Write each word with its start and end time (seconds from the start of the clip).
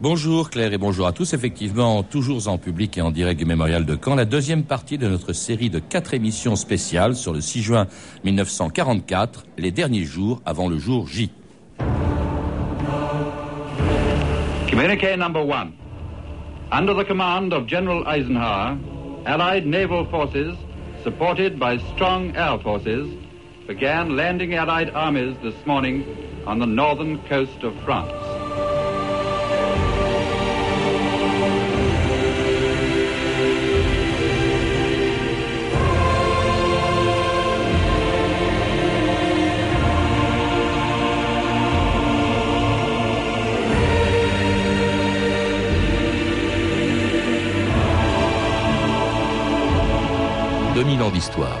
Bonjour 0.00 0.48
Claire 0.48 0.72
et 0.72 0.78
bonjour 0.78 1.08
à 1.08 1.12
tous. 1.12 1.34
Effectivement, 1.34 2.04
toujours 2.04 2.46
en 2.46 2.56
public 2.56 2.96
et 2.98 3.02
en 3.02 3.10
direct 3.10 3.36
du 3.36 3.44
Mémorial 3.44 3.84
de 3.84 3.98
Caen, 4.00 4.14
la 4.14 4.26
deuxième 4.26 4.62
partie 4.62 4.96
de 4.96 5.08
notre 5.08 5.32
série 5.32 5.70
de 5.70 5.80
quatre 5.80 6.14
émissions 6.14 6.54
spéciales 6.54 7.16
sur 7.16 7.32
le 7.32 7.40
6 7.40 7.62
juin 7.62 7.88
1944, 8.22 9.44
les 9.58 9.72
derniers 9.72 10.04
jours 10.04 10.40
avant 10.46 10.68
le 10.68 10.78
jour 10.78 11.08
J. 11.08 11.32
Communique 14.70 15.18
number 15.18 15.44
one. 15.44 15.72
Under 16.70 16.94
the 16.94 17.04
command 17.04 17.52
of 17.52 17.66
General 17.66 18.04
Eisenhower, 18.06 18.78
Allied 19.26 19.66
naval 19.66 20.06
forces, 20.12 20.54
supported 21.02 21.58
by 21.58 21.76
strong 21.96 22.30
air 22.36 22.56
forces, 22.62 23.08
began 23.66 24.14
landing 24.14 24.54
Allied 24.54 24.92
armies 24.94 25.34
this 25.42 25.56
morning 25.66 26.04
on 26.46 26.60
the 26.60 26.66
northern 26.66 27.18
coast 27.28 27.64
of 27.64 27.74
France. 27.84 28.37
2000 50.78 51.02
ans 51.02 51.10
d'histoire. 51.10 51.58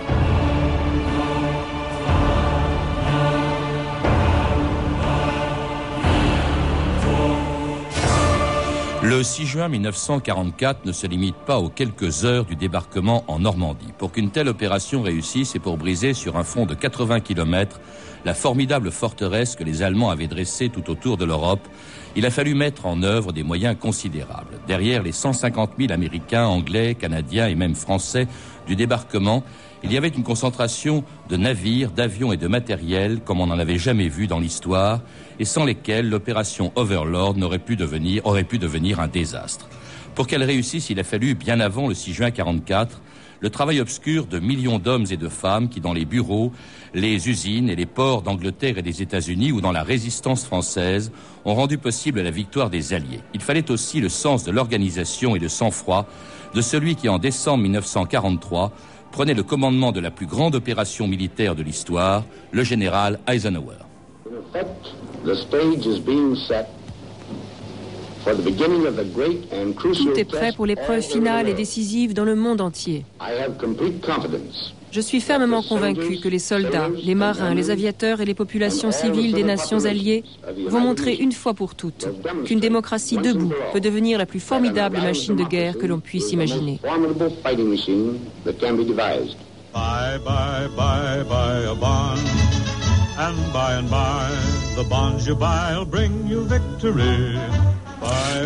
Le 9.02 9.24
6 9.24 9.46
juin 9.46 9.68
1944 9.68 10.84
ne 10.84 10.92
se 10.92 11.08
limite 11.08 11.34
pas 11.34 11.58
aux 11.58 11.68
quelques 11.68 12.24
heures 12.24 12.44
du 12.44 12.54
débarquement 12.54 13.24
en 13.26 13.40
Normandie. 13.40 13.92
Pour 13.98 14.12
qu'une 14.12 14.30
telle 14.30 14.46
opération 14.46 15.02
réussisse 15.02 15.56
et 15.56 15.58
pour 15.58 15.78
briser 15.78 16.14
sur 16.14 16.36
un 16.36 16.44
front 16.44 16.64
de 16.64 16.74
80 16.74 17.18
km 17.18 17.80
la 18.24 18.34
formidable 18.34 18.90
forteresse 18.90 19.56
que 19.56 19.64
les 19.64 19.82
Allemands 19.82 20.10
avaient 20.10 20.26
dressée 20.26 20.68
tout 20.68 20.90
autour 20.90 21.16
de 21.16 21.24
l'Europe, 21.24 21.66
il 22.16 22.26
a 22.26 22.30
fallu 22.30 22.54
mettre 22.54 22.86
en 22.86 23.02
œuvre 23.02 23.32
des 23.32 23.42
moyens 23.42 23.76
considérables. 23.78 24.58
Derrière 24.66 25.02
les 25.02 25.12
150 25.12 25.72
000 25.78 25.92
Américains, 25.92 26.46
Anglais, 26.46 26.94
Canadiens 26.94 27.46
et 27.46 27.54
même 27.54 27.74
Français 27.74 28.26
du 28.68 28.76
débarquement, 28.76 29.42
il 29.82 29.92
y 29.92 29.96
avait 29.96 30.08
une 30.08 30.22
concentration 30.22 31.02
de 31.28 31.36
navires, 31.36 31.90
d'avions 31.90 32.32
et 32.32 32.36
de 32.36 32.46
matériel 32.46 33.20
comme 33.24 33.40
on 33.40 33.46
n'en 33.46 33.58
avait 33.58 33.78
jamais 33.78 34.08
vu 34.08 34.26
dans 34.26 34.38
l'histoire 34.38 35.00
et 35.40 35.44
sans 35.44 35.64
lesquels 35.64 36.08
l'opération 36.08 36.72
Overlord 36.76 37.36
n'aurait 37.36 37.58
aurait 38.24 38.44
pu 38.44 38.58
devenir 38.58 39.00
un 39.00 39.08
désastre. 39.08 39.68
Pour 40.14 40.26
qu'elle 40.26 40.42
réussisse, 40.42 40.90
il 40.90 41.00
a 41.00 41.04
fallu, 41.04 41.34
bien 41.34 41.60
avant 41.60 41.88
le 41.88 41.94
6 41.94 42.12
juin 42.12 42.30
44, 42.30 43.00
le 43.40 43.50
travail 43.50 43.80
obscur 43.80 44.26
de 44.26 44.38
millions 44.38 44.78
d'hommes 44.78 45.06
et 45.10 45.16
de 45.16 45.28
femmes 45.28 45.68
qui, 45.68 45.80
dans 45.80 45.92
les 45.92 46.04
bureaux, 46.04 46.52
les 46.94 47.28
usines 47.28 47.68
et 47.68 47.76
les 47.76 47.86
ports 47.86 48.22
d'Angleterre 48.22 48.78
et 48.78 48.82
des 48.82 49.02
États-Unis 49.02 49.52
ou 49.52 49.60
dans 49.60 49.72
la 49.72 49.82
résistance 49.82 50.44
française, 50.44 51.12
ont 51.44 51.54
rendu 51.54 51.78
possible 51.78 52.20
la 52.20 52.30
victoire 52.30 52.70
des 52.70 52.94
Alliés. 52.94 53.20
Il 53.34 53.40
fallait 53.40 53.70
aussi 53.70 54.00
le 54.00 54.08
sens 54.08 54.44
de 54.44 54.50
l'organisation 54.50 55.36
et 55.36 55.38
de 55.38 55.48
sang-froid 55.48 56.06
de 56.54 56.60
celui 56.60 56.96
qui, 56.96 57.08
en 57.08 57.18
décembre 57.18 57.62
1943, 57.62 58.72
prenait 59.12 59.34
le 59.34 59.42
commandement 59.42 59.92
de 59.92 60.00
la 60.00 60.10
plus 60.10 60.26
grande 60.26 60.54
opération 60.54 61.06
militaire 61.06 61.54
de 61.54 61.62
l'histoire, 61.62 62.24
le 62.52 62.64
général 62.64 63.20
Eisenhower. 63.26 63.76
Tout 68.24 70.18
est 70.18 70.24
prêt 70.24 70.52
pour 70.54 70.66
l'épreuve 70.66 71.02
finale 71.02 71.48
et 71.48 71.54
décisive 71.54 72.14
dans 72.14 72.24
le 72.24 72.34
monde 72.34 72.60
entier. 72.60 73.04
Je 74.90 75.00
suis 75.00 75.20
fermement 75.20 75.62
convaincu 75.62 76.18
que 76.18 76.28
les 76.28 76.38
soldats, 76.38 76.88
les 77.02 77.14
marins, 77.14 77.54
les 77.54 77.70
aviateurs 77.70 78.20
et 78.20 78.24
les 78.24 78.34
populations 78.34 78.90
civiles 78.90 79.34
des 79.34 79.44
nations 79.44 79.84
alliées 79.84 80.24
vont 80.66 80.80
montrer 80.80 81.14
une 81.14 81.32
fois 81.32 81.52
pour 81.52 81.74
toutes 81.74 82.08
qu'une 82.44 82.60
démocratie 82.60 83.18
debout 83.18 83.52
peut 83.72 83.80
devenir 83.80 84.18
la 84.18 84.26
plus 84.26 84.40
formidable 84.40 84.96
machine 84.98 85.36
de 85.36 85.44
guerre 85.44 85.76
que 85.76 85.86
l'on 85.86 86.00
puisse 86.00 86.32
imaginer. 86.32 86.80
Bye, 89.74 90.18
bye, 90.24 90.66
bye, 90.74 91.22
bye, 91.24 91.66
a 91.66 91.74
bond. 91.74 92.18
And 93.18 93.36
by 93.52 93.74
and 93.74 93.90
by, 93.90 94.30
the 94.76 94.84
bonds 94.88 95.26
you 95.26 95.36
buy 95.36 95.76
will 95.76 95.84
bring 95.84 96.26
you 96.26 96.44
victory. 96.44 97.38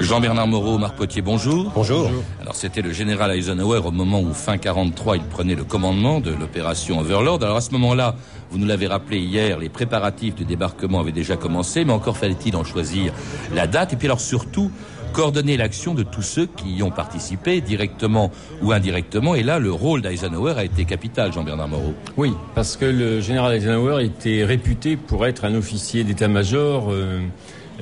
Jean-Bernard 0.01 0.47
Moreau, 0.47 0.79
Marc 0.79 0.97
Potier, 0.97 1.23
bonjour. 1.23 1.71
Bonjour. 1.75 2.11
Alors 2.41 2.55
c'était 2.55 2.83
le 2.83 2.93
général 2.93 3.31
Eisenhower 3.37 3.81
au 3.85 3.91
moment 3.91 4.21
où, 4.21 4.33
fin 4.33 4.59
43, 4.59 5.17
il 5.17 5.23
prenait 5.25 5.55
le 5.55 5.65
commandement 5.65 6.21
de 6.21 6.31
l'opération 6.31 6.99
Overlord. 7.01 7.43
Alors 7.43 7.57
à 7.57 7.61
ce 7.61 7.71
moment-là, 7.73 8.17
vous 8.51 8.59
nous 8.59 8.67
l'avez 8.67 8.87
rappelé 8.87 9.19
hier, 9.19 9.59
les 9.59 9.69
préparatifs 9.69 10.35
du 10.35 10.45
débarquement 10.45 11.01
avaient 11.01 11.13
déjà 11.13 11.37
commencé, 11.37 11.85
mais 11.85 11.93
encore 11.93 12.17
fallait-il 12.17 12.57
en 12.57 12.65
choisir 12.65 13.13
la 13.55 13.67
date. 13.67 13.93
Et 13.93 13.97
puis 13.97 14.07
alors 14.07 14.21
surtout, 14.21 14.71
coordonner 15.13 15.57
l'action 15.57 15.95
de 15.95 16.03
tous 16.03 16.23
ceux 16.23 16.47
qui 16.47 16.77
y 16.77 16.83
ont 16.83 16.91
participé, 16.91 17.61
directement 17.61 18.31
ou 18.63 18.73
indirectement. 18.73 19.35
Et 19.35 19.43
là, 19.43 19.59
le 19.59 19.71
rôle 19.71 20.03
d'Eisenhower 20.03 20.55
a 20.57 20.65
été 20.65 20.85
capital, 20.85 21.33
Jean-Bernard 21.33 21.69
Moreau. 21.69 21.95
Oui, 22.17 22.33
parce 22.55 22.77
que 22.77 22.87
le 22.87 23.21
général 23.21 23.55
Eisenhower 23.55 24.05
était 24.05 24.45
réputé 24.45 24.97
pour 24.97 25.27
être 25.27 25.45
un 25.45 25.55
officier 25.55 26.03
d'état-major. 26.03 26.89
Euh, 26.91 27.21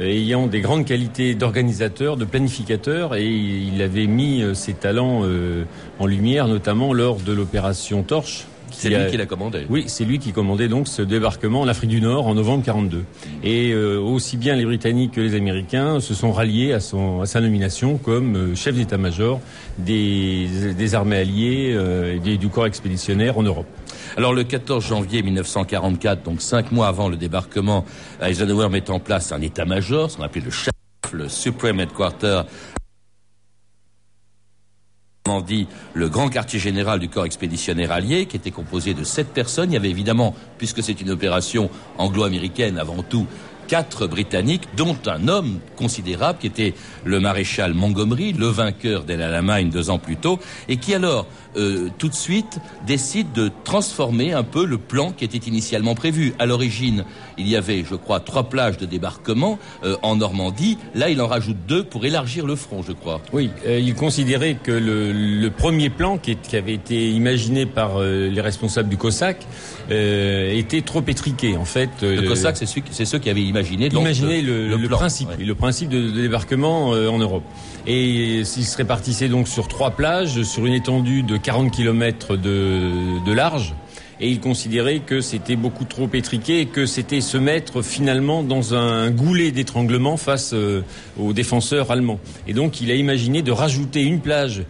ayant 0.00 0.46
des 0.46 0.60
grandes 0.60 0.84
qualités 0.84 1.34
d'organisateur, 1.34 2.16
de 2.16 2.24
planificateur, 2.24 3.14
et 3.14 3.26
il 3.26 3.80
avait 3.82 4.06
mis 4.06 4.42
euh, 4.42 4.54
ses 4.54 4.72
talents 4.72 5.20
euh, 5.24 5.64
en 5.98 6.06
lumière, 6.06 6.48
notamment 6.48 6.92
lors 6.92 7.16
de 7.16 7.32
l'opération 7.32 8.02
Torche. 8.02 8.46
C'est 8.80 8.88
lui 8.88 9.10
qui 9.10 9.16
l'a 9.16 9.26
commandé. 9.26 9.66
Oui, 9.68 9.84
c'est 9.86 10.04
lui 10.04 10.18
qui 10.18 10.32
commandait 10.32 10.68
donc 10.68 10.88
ce 10.88 11.02
débarquement 11.02 11.60
en 11.60 11.68
Afrique 11.68 11.90
du 11.90 12.00
Nord 12.00 12.26
en 12.26 12.34
novembre 12.34 12.64
42. 12.64 13.04
Et 13.44 13.72
euh, 13.72 13.98
aussi 13.98 14.36
bien 14.36 14.56
les 14.56 14.64
Britanniques 14.64 15.12
que 15.12 15.20
les 15.20 15.34
Américains 15.34 16.00
se 16.00 16.14
sont 16.14 16.32
ralliés 16.32 16.72
à, 16.72 16.80
son, 16.80 17.20
à 17.20 17.26
sa 17.26 17.40
nomination 17.40 17.98
comme 17.98 18.56
chef 18.56 18.74
d'état-major 18.74 19.40
des, 19.78 20.74
des, 20.76 20.94
armées 20.94 21.16
alliées 21.16 21.78
et 22.24 22.36
du 22.36 22.48
corps 22.48 22.66
expéditionnaire 22.66 23.38
en 23.38 23.42
Europe. 23.42 23.66
Alors 24.16 24.32
le 24.32 24.44
14 24.44 24.84
janvier 24.84 25.22
1944, 25.22 26.22
donc 26.22 26.40
cinq 26.40 26.72
mois 26.72 26.88
avant 26.88 27.08
le 27.08 27.16
débarquement, 27.16 27.84
Eisenhower 28.20 28.68
met 28.68 28.90
en 28.90 28.98
place 28.98 29.32
un 29.32 29.40
état-major, 29.40 30.10
ce 30.10 30.16
qu'on 30.16 30.24
appelait 30.24 30.44
le 30.44 30.50
chef, 30.50 30.72
le 31.12 31.28
Supreme 31.28 31.80
Headquarter 31.80 32.42
dit 35.40 35.68
le 35.94 36.08
grand 36.08 36.28
quartier 36.28 36.58
général 36.58 36.98
du 36.98 37.08
corps 37.08 37.26
expéditionnaire 37.26 37.92
allié, 37.92 38.26
qui 38.26 38.36
était 38.36 38.50
composé 38.50 38.94
de 38.94 39.04
sept 39.04 39.28
personnes. 39.28 39.70
Il 39.70 39.74
y 39.74 39.76
avait 39.76 39.90
évidemment, 39.90 40.34
puisque 40.58 40.82
c'est 40.82 41.00
une 41.00 41.10
opération 41.10 41.70
anglo-américaine 41.98 42.78
avant 42.78 43.02
tout, 43.02 43.26
quatre 43.70 44.08
Britanniques, 44.08 44.66
dont 44.76 44.96
un 45.06 45.28
homme 45.28 45.60
considérable 45.76 46.40
qui 46.40 46.48
était 46.48 46.74
le 47.04 47.20
maréchal 47.20 47.72
Montgomery, 47.72 48.32
le 48.32 48.48
vainqueur 48.48 49.04
d'El 49.04 49.22
Alamein 49.22 49.62
deux 49.66 49.90
ans 49.90 50.00
plus 50.00 50.16
tôt, 50.16 50.40
et 50.68 50.76
qui 50.76 50.92
alors 50.92 51.26
euh, 51.56 51.88
tout 51.98 52.08
de 52.08 52.14
suite 52.14 52.58
décide 52.86 53.32
de 53.32 53.50
transformer 53.64 54.32
un 54.32 54.44
peu 54.44 54.64
le 54.64 54.78
plan 54.78 55.12
qui 55.12 55.24
était 55.24 55.48
initialement 55.48 55.94
prévu. 55.94 56.32
À 56.38 56.46
l'origine, 56.46 57.04
il 57.38 57.48
y 57.48 57.56
avait, 57.56 57.84
je 57.88 57.96
crois, 57.96 58.20
trois 58.20 58.48
plages 58.48 58.76
de 58.76 58.86
débarquement 58.86 59.58
euh, 59.84 59.96
en 60.02 60.16
Normandie. 60.16 60.78
Là, 60.94 61.08
il 61.08 61.20
en 61.20 61.26
rajoute 61.26 61.56
deux 61.66 61.82
pour 61.82 62.04
élargir 62.04 62.46
le 62.46 62.54
front, 62.54 62.82
je 62.82 62.92
crois. 62.92 63.20
Oui, 63.32 63.50
euh, 63.66 63.80
il 63.80 63.94
considérait 63.94 64.58
que 64.62 64.70
le, 64.70 65.50
premier 65.50 65.90
plan 65.90 66.18
qui, 66.18 66.36
avait 66.54 66.74
été 66.74 67.10
imaginé 67.10 67.66
par 67.66 68.00
les 68.00 68.40
responsables 68.40 68.88
du 68.88 68.96
COSAC 68.96 69.46
était 69.90 70.82
trop 70.82 71.02
étriqué. 71.06 71.56
En 71.56 71.64
fait, 71.64 71.90
le 72.02 72.22
COSAC, 72.22 72.56
c'est 72.56 73.04
ceux, 73.04 73.18
qui 73.18 73.28
avaient 73.28 73.42
imaginé, 73.42 73.59
imaginé 73.60 74.42
le, 74.42 74.68
le, 74.68 74.88
principe, 74.88 75.28
le 75.38 75.54
principe 75.54 75.88
de, 75.88 76.10
débarquement 76.10 76.88
en 76.88 77.18
Europe. 77.18 77.44
Et 77.86 78.38
il 78.38 78.46
se 78.46 78.76
répartissait 78.76 79.28
donc 79.28 79.48
sur 79.48 79.68
trois 79.68 79.92
plages, 79.92 80.42
sur 80.42 80.66
une 80.66 80.74
étendue 80.74 81.22
de 81.22 81.36
40 81.36 81.70
km 81.70 82.36
de, 82.36 83.24
de 83.24 83.32
large 83.32 83.74
et 84.20 84.28
il 84.28 84.40
considérait 84.40 85.00
que 85.00 85.20
c'était 85.20 85.56
beaucoup 85.56 85.84
trop 85.84 86.08
étriqué 86.12 86.60
et 86.60 86.66
que 86.66 86.86
c'était 86.86 87.22
se 87.22 87.38
mettre 87.38 87.82
finalement 87.82 88.42
dans 88.42 88.74
un 88.74 89.10
goulet 89.10 89.50
d'étranglement 89.50 90.16
face 90.16 90.52
euh, 90.52 90.82
aux 91.18 91.32
défenseurs 91.32 91.90
allemands. 91.90 92.20
Et 92.46 92.52
donc 92.52 92.80
il 92.80 92.90
a 92.90 92.94
imaginé 92.94 93.42
de 93.42 93.50
rajouter 93.50 94.02
une 94.02 94.20
plage 94.20 94.64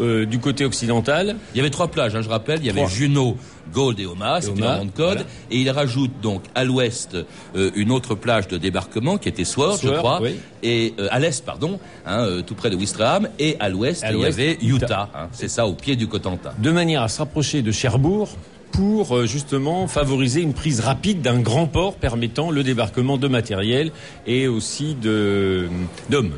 euh, 0.00 0.26
du 0.26 0.38
côté 0.38 0.64
occidental. 0.64 1.36
Il 1.54 1.58
y 1.58 1.60
avait 1.60 1.70
trois 1.70 1.88
plages, 1.88 2.14
hein, 2.14 2.22
je 2.22 2.28
rappelle. 2.28 2.60
Il 2.60 2.66
y 2.66 2.70
avait 2.70 2.86
Juno, 2.86 3.36
Gold 3.72 4.00
et 4.00 4.06
Oma, 4.06 4.40
c'était 4.40 4.60
le 4.60 4.86
de 4.86 4.90
code. 4.90 5.24
Et 5.50 5.58
il 5.58 5.70
rajoute 5.70 6.12
donc 6.22 6.42
à 6.54 6.64
l'ouest 6.64 7.16
euh, 7.56 7.70
une 7.74 7.90
autre 7.90 8.14
plage 8.14 8.48
de 8.48 8.58
débarquement 8.58 9.18
qui 9.18 9.28
était 9.28 9.44
Sword, 9.44 9.78
je 9.82 9.88
crois. 9.90 10.20
Et 10.62 10.94
euh, 10.98 11.08
à 11.10 11.18
l'est, 11.18 11.44
pardon, 11.44 11.78
hein, 12.06 12.42
tout 12.46 12.54
près 12.54 12.70
de 12.70 12.76
Wistreham. 12.76 13.28
Et 13.38 13.56
à 13.60 13.68
l'ouest, 13.68 14.04
il 14.08 14.18
y 14.18 14.24
avait 14.24 14.58
Utah. 14.62 15.10
Hein, 15.14 15.28
c'est 15.32 15.48
ça, 15.48 15.66
au 15.66 15.74
pied 15.74 15.96
du 15.96 16.08
Cotentin. 16.08 16.52
De 16.58 16.70
manière 16.70 17.02
à 17.02 17.08
se 17.08 17.18
rapprocher 17.18 17.62
de 17.62 17.72
Cherbourg 17.72 18.30
pour 18.72 19.26
justement 19.26 19.86
favoriser 19.86 20.40
une 20.40 20.54
prise 20.54 20.80
rapide 20.80 21.20
d'un 21.20 21.40
grand 21.40 21.66
port 21.66 21.96
permettant 21.96 22.50
le 22.50 22.62
débarquement 22.62 23.18
de 23.18 23.28
matériel 23.28 23.92
et 24.26 24.48
aussi 24.48 24.94
d'hommes. 24.94 26.32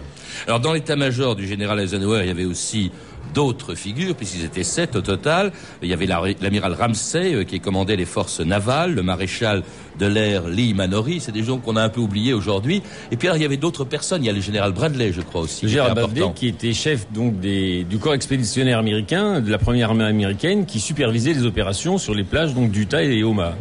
Alors 0.47 0.61
dans 0.61 0.73
l'état-major 0.73 1.37
du 1.37 1.47
général 1.47 1.81
Eisenhower, 1.81 2.21
il 2.23 2.27
y 2.27 2.31
avait 2.31 2.45
aussi 2.45 2.91
d'autres 3.33 3.75
figures, 3.75 4.15
puisqu'ils 4.15 4.45
étaient 4.45 4.65
sept 4.65 4.97
au 4.97 5.01
total. 5.01 5.53
Il 5.83 5.89
y 5.89 5.93
avait 5.93 6.07
l'amiral 6.07 6.75
Ramsey 6.75 7.35
euh, 7.35 7.45
qui 7.45 7.61
commandait 7.61 7.97
les 7.97 8.05
forces 8.05 8.41
navales, 8.41 8.95
le 8.95 9.03
maréchal 9.03 9.63
de 9.99 10.07
l'air 10.07 10.49
Lee 10.49 10.75
Manori, 10.75 11.21
c'est 11.21 11.33
des 11.33 11.45
gens 11.45 11.59
qu'on 11.59 11.77
a 11.77 11.83
un 11.83 11.89
peu 11.89 12.01
oubliés 12.01 12.33
aujourd'hui. 12.33 12.83
Et 13.11 13.17
puis 13.17 13.29
alors 13.29 13.37
il 13.39 13.43
y 13.43 13.47
avait 13.47 13.57
d'autres 13.57 13.85
personnes, 13.85 14.23
il 14.23 14.27
y 14.27 14.31
a 14.31 14.33
le 14.33 14.41
général 14.41 14.73
Bradley, 14.73 15.13
je 15.13 15.21
crois 15.21 15.43
aussi. 15.43 15.67
Le 15.67 15.71
général 15.71 15.95
Bradley 15.95 16.25
qui 16.35 16.49
était 16.49 16.73
chef 16.73 17.07
donc 17.13 17.39
des, 17.41 17.85
du 17.85 17.99
corps 17.99 18.15
expéditionnaire 18.15 18.79
américain, 18.79 19.41
de 19.41 19.51
la 19.51 19.59
première 19.59 19.91
armée 19.91 20.05
américaine, 20.05 20.67
qui 20.67 20.81
supervisait 20.81 21.33
les 21.33 21.45
opérations 21.45 21.99
sur 21.99 22.15
les 22.15 22.25
plages 22.25 22.55
donc 22.55 22.71
d'Utah 22.71 23.03
et 23.03 23.23
Omaha. 23.23 23.55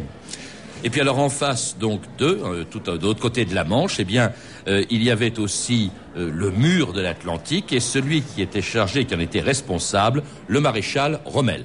Et 0.82 0.90
puis 0.90 1.00
alors 1.00 1.18
en 1.18 1.30
face 1.30 1.76
donc 1.80 2.02
d'eux, 2.18 2.40
euh, 2.44 2.64
tout 2.70 2.80
de 2.80 3.02
l'autre 3.02 3.20
côté 3.20 3.46
de 3.46 3.54
la 3.54 3.64
Manche, 3.64 3.96
eh 4.00 4.04
bien 4.04 4.32
euh, 4.66 4.84
il 4.90 5.02
y 5.02 5.10
avait 5.10 5.38
aussi 5.38 5.90
euh, 6.16 6.30
le 6.32 6.50
mur 6.50 6.92
de 6.92 7.00
l'Atlantique 7.00 7.72
et 7.72 7.80
celui 7.80 8.22
qui 8.22 8.42
était 8.42 8.62
chargé, 8.62 9.04
qui 9.04 9.14
en 9.14 9.20
était 9.20 9.40
responsable, 9.40 10.22
le 10.46 10.60
maréchal 10.60 11.20
Rommel. 11.24 11.64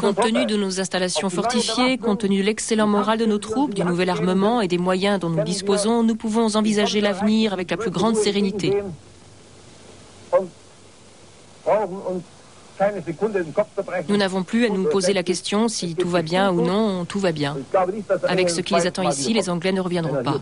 Compte 0.00 0.16
tenu 0.16 0.46
de 0.46 0.56
nos 0.56 0.80
installations 0.80 1.30
fortifiées, 1.30 1.98
compte 1.98 2.20
tenu 2.20 2.38
de 2.38 2.42
l'excellent 2.42 2.88
moral 2.88 3.18
de 3.18 3.26
nos 3.26 3.38
troupes, 3.38 3.74
du 3.74 3.84
nouvel 3.84 4.10
armement 4.10 4.60
et 4.60 4.66
des 4.66 4.78
moyens 4.78 5.20
dont 5.20 5.30
nous 5.30 5.44
disposons, 5.44 6.02
nous 6.02 6.16
pouvons 6.16 6.56
envisager 6.56 7.00
l'avenir 7.00 7.52
avec 7.52 7.70
la 7.70 7.76
plus 7.76 7.90
grande 7.90 8.16
sérénité. 8.16 8.82
Nous 14.08 14.16
n'avons 14.16 14.42
plus 14.42 14.66
à 14.66 14.68
nous 14.68 14.84
poser 14.84 15.12
la 15.12 15.22
question 15.22 15.68
si 15.68 15.94
tout 15.94 16.08
va 16.08 16.22
bien 16.22 16.52
ou 16.52 16.62
non, 16.62 17.04
tout 17.04 17.18
va 17.18 17.32
bien. 17.32 17.56
Avec 18.28 18.50
ce 18.50 18.60
qui 18.60 18.74
les 18.74 18.86
attend 18.86 19.08
ici, 19.08 19.32
les 19.32 19.50
Anglais 19.50 19.72
ne 19.72 19.80
reviendront 19.80 20.22
pas. 20.22 20.38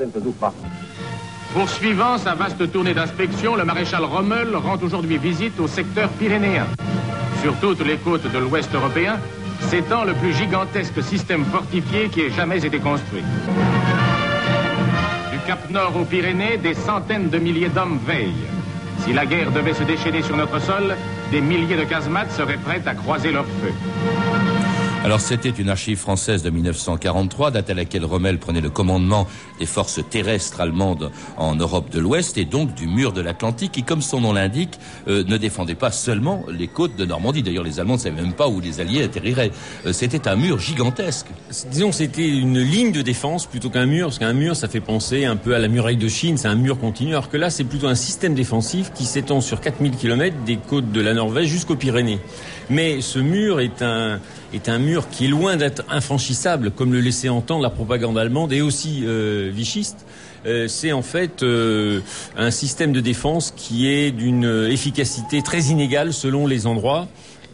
Poursuivant 1.55 2.19
sa 2.19 2.35
vaste 2.35 2.71
tournée 2.71 2.93
d'inspection, 2.93 3.57
le 3.57 3.65
maréchal 3.65 4.05
Rommel 4.05 4.55
rend 4.57 4.77
aujourd'hui 4.83 5.17
visite 5.17 5.59
au 5.59 5.67
secteur 5.67 6.11
pyrénéen. 6.11 6.67
Sur 7.43 7.55
toutes 7.57 7.85
les 7.87 7.97
côtes 7.97 8.31
de 8.31 8.39
l'ouest 8.39 8.75
européen, 8.75 9.19
s'étend 9.61 10.05
le 10.05 10.13
plus 10.15 10.35
gigantesque 10.35 11.03
système 11.03 11.45
fortifié 11.47 12.09
qui 12.09 12.21
ait 12.23 12.31
jamais 12.31 12.65
été 12.65 12.79
construit. 12.79 13.23
Du 15.33 15.39
Cap 15.47 15.71
Nord 15.71 15.97
aux 15.97 16.05
Pyrénées, 16.05 16.59
des 16.59 16.75
centaines 16.75 17.31
de 17.31 17.39
milliers 17.39 17.71
d'hommes 17.71 17.99
veillent. 18.07 18.47
Si 19.05 19.13
la 19.13 19.25
guerre 19.25 19.51
devait 19.51 19.75
se 19.75 19.85
déchaîner 19.85 20.23
sur 20.23 20.37
notre 20.37 20.61
sol, 20.61 20.95
des 21.31 21.41
milliers 21.41 21.77
de 21.77 21.85
casemates 21.85 22.31
seraient 22.33 22.57
prêtes 22.57 22.87
à 22.87 22.95
croiser 22.95 23.33
leur 23.33 23.45
feu. 23.45 23.73
Alors 25.07 25.21
c'était 25.21 25.51
une 25.51 25.69
archive 25.69 25.99
française 25.99 26.43
de 26.43 26.51
1943, 26.51 27.53
date 27.53 27.71
à 27.71 27.75
laquelle 27.75 28.05
Rommel 28.05 28.39
prenait 28.39 28.61
le 28.61 28.71
commandement 28.71 29.29
des 29.61 29.65
forces 29.65 30.01
terrestres 30.11 30.61
allemandes 30.61 31.13
en 31.37 31.55
Europe 31.55 31.91
de 31.91 32.01
l'Ouest 32.01 32.37
et 32.39 32.45
donc 32.45 32.75
du 32.75 32.89
mur 32.89 33.13
de 33.13 33.21
l'Atlantique 33.21 33.71
qui, 33.71 33.85
comme 33.85 34.03
son 34.03 34.21
nom 34.21 34.33
l'indique, 34.33 34.81
euh, 35.07 35.23
ne 35.23 35.37
défendait 35.37 35.77
pas 35.77 35.93
seulement 35.93 36.45
les 36.51 36.67
côtes 36.67 36.97
de 36.97 37.05
Normandie. 37.05 37.45
D'ailleurs, 37.45 37.63
les 37.63 37.79
Allemands 37.79 37.95
ne 37.95 38.01
savaient 38.01 38.21
même 38.21 38.33
pas 38.33 38.49
où 38.49 38.59
les 38.59 38.81
Alliés 38.81 39.05
atterriraient. 39.05 39.53
Euh, 39.87 39.93
c'était 39.93 40.27
un 40.27 40.35
mur 40.35 40.59
gigantesque. 40.59 41.29
Disons 41.71 41.91
que 41.91 41.95
c'était 41.95 42.29
une 42.29 42.59
ligne 42.59 42.91
de 42.91 43.03
défense 43.03 43.47
plutôt 43.47 43.71
qu'un 43.71 43.87
mur, 43.87 44.09
parce 44.09 44.19
qu'un 44.19 44.33
mur, 44.33 44.57
ça 44.57 44.67
fait 44.67 44.81
penser 44.81 45.25
un 45.25 45.37
peu 45.37 45.55
à 45.55 45.61
la 45.61 45.69
muraille 45.69 45.99
de 45.99 46.09
Chine, 46.09 46.37
c'est 46.37 46.49
un 46.49 46.57
mur 46.57 46.81
continu, 46.81 47.13
alors 47.13 47.31
que 47.31 47.37
là, 47.37 47.49
c'est 47.51 47.63
plutôt 47.63 47.87
un 47.87 47.95
système 47.95 48.35
défensif 48.35 48.91
qui 48.93 49.05
s'étend 49.05 49.41
sur 49.41 49.61
4000 49.61 49.93
km 49.93 50.35
des 50.45 50.57
côtes 50.57 50.91
de 50.91 51.01
la 51.01 51.15
Norvège 51.15 51.47
jusqu'aux 51.47 51.77
Pyrénées. 51.77 52.19
Mais 52.71 53.01
ce 53.01 53.21
mur 53.21 53.61
est 53.61 53.83
un, 53.83 54.19
est 54.57 54.69
un 54.69 54.79
mur 54.79 55.09
qui 55.09 55.27
est 55.27 55.29
loin 55.29 55.57
d'être 55.57 55.85
infranchissable, 55.89 56.71
comme 56.71 56.93
le 56.93 57.01
laissait 57.01 57.29
entendre 57.29 57.63
la 57.63 57.71
propagande 57.71 58.19
allemande 58.19 58.53
et 58.53 58.63
aussi 58.63 59.03
euh, 59.05 59.51
vichiste. 59.53 60.07
Euh, 60.47 60.67
c'est 60.67 60.93
en 60.93 61.03
fait 61.03 61.43
euh, 61.43 62.01
un 62.37 62.51
système 62.51 62.93
de 62.93 63.01
défense 63.01 63.53
qui 63.55 63.89
est 63.89 64.11
d'une 64.11 64.67
efficacité 64.71 65.43
très 65.43 65.65
inégale 65.65 66.13
selon 66.13 66.47
les 66.47 66.67
endroits 66.67 67.07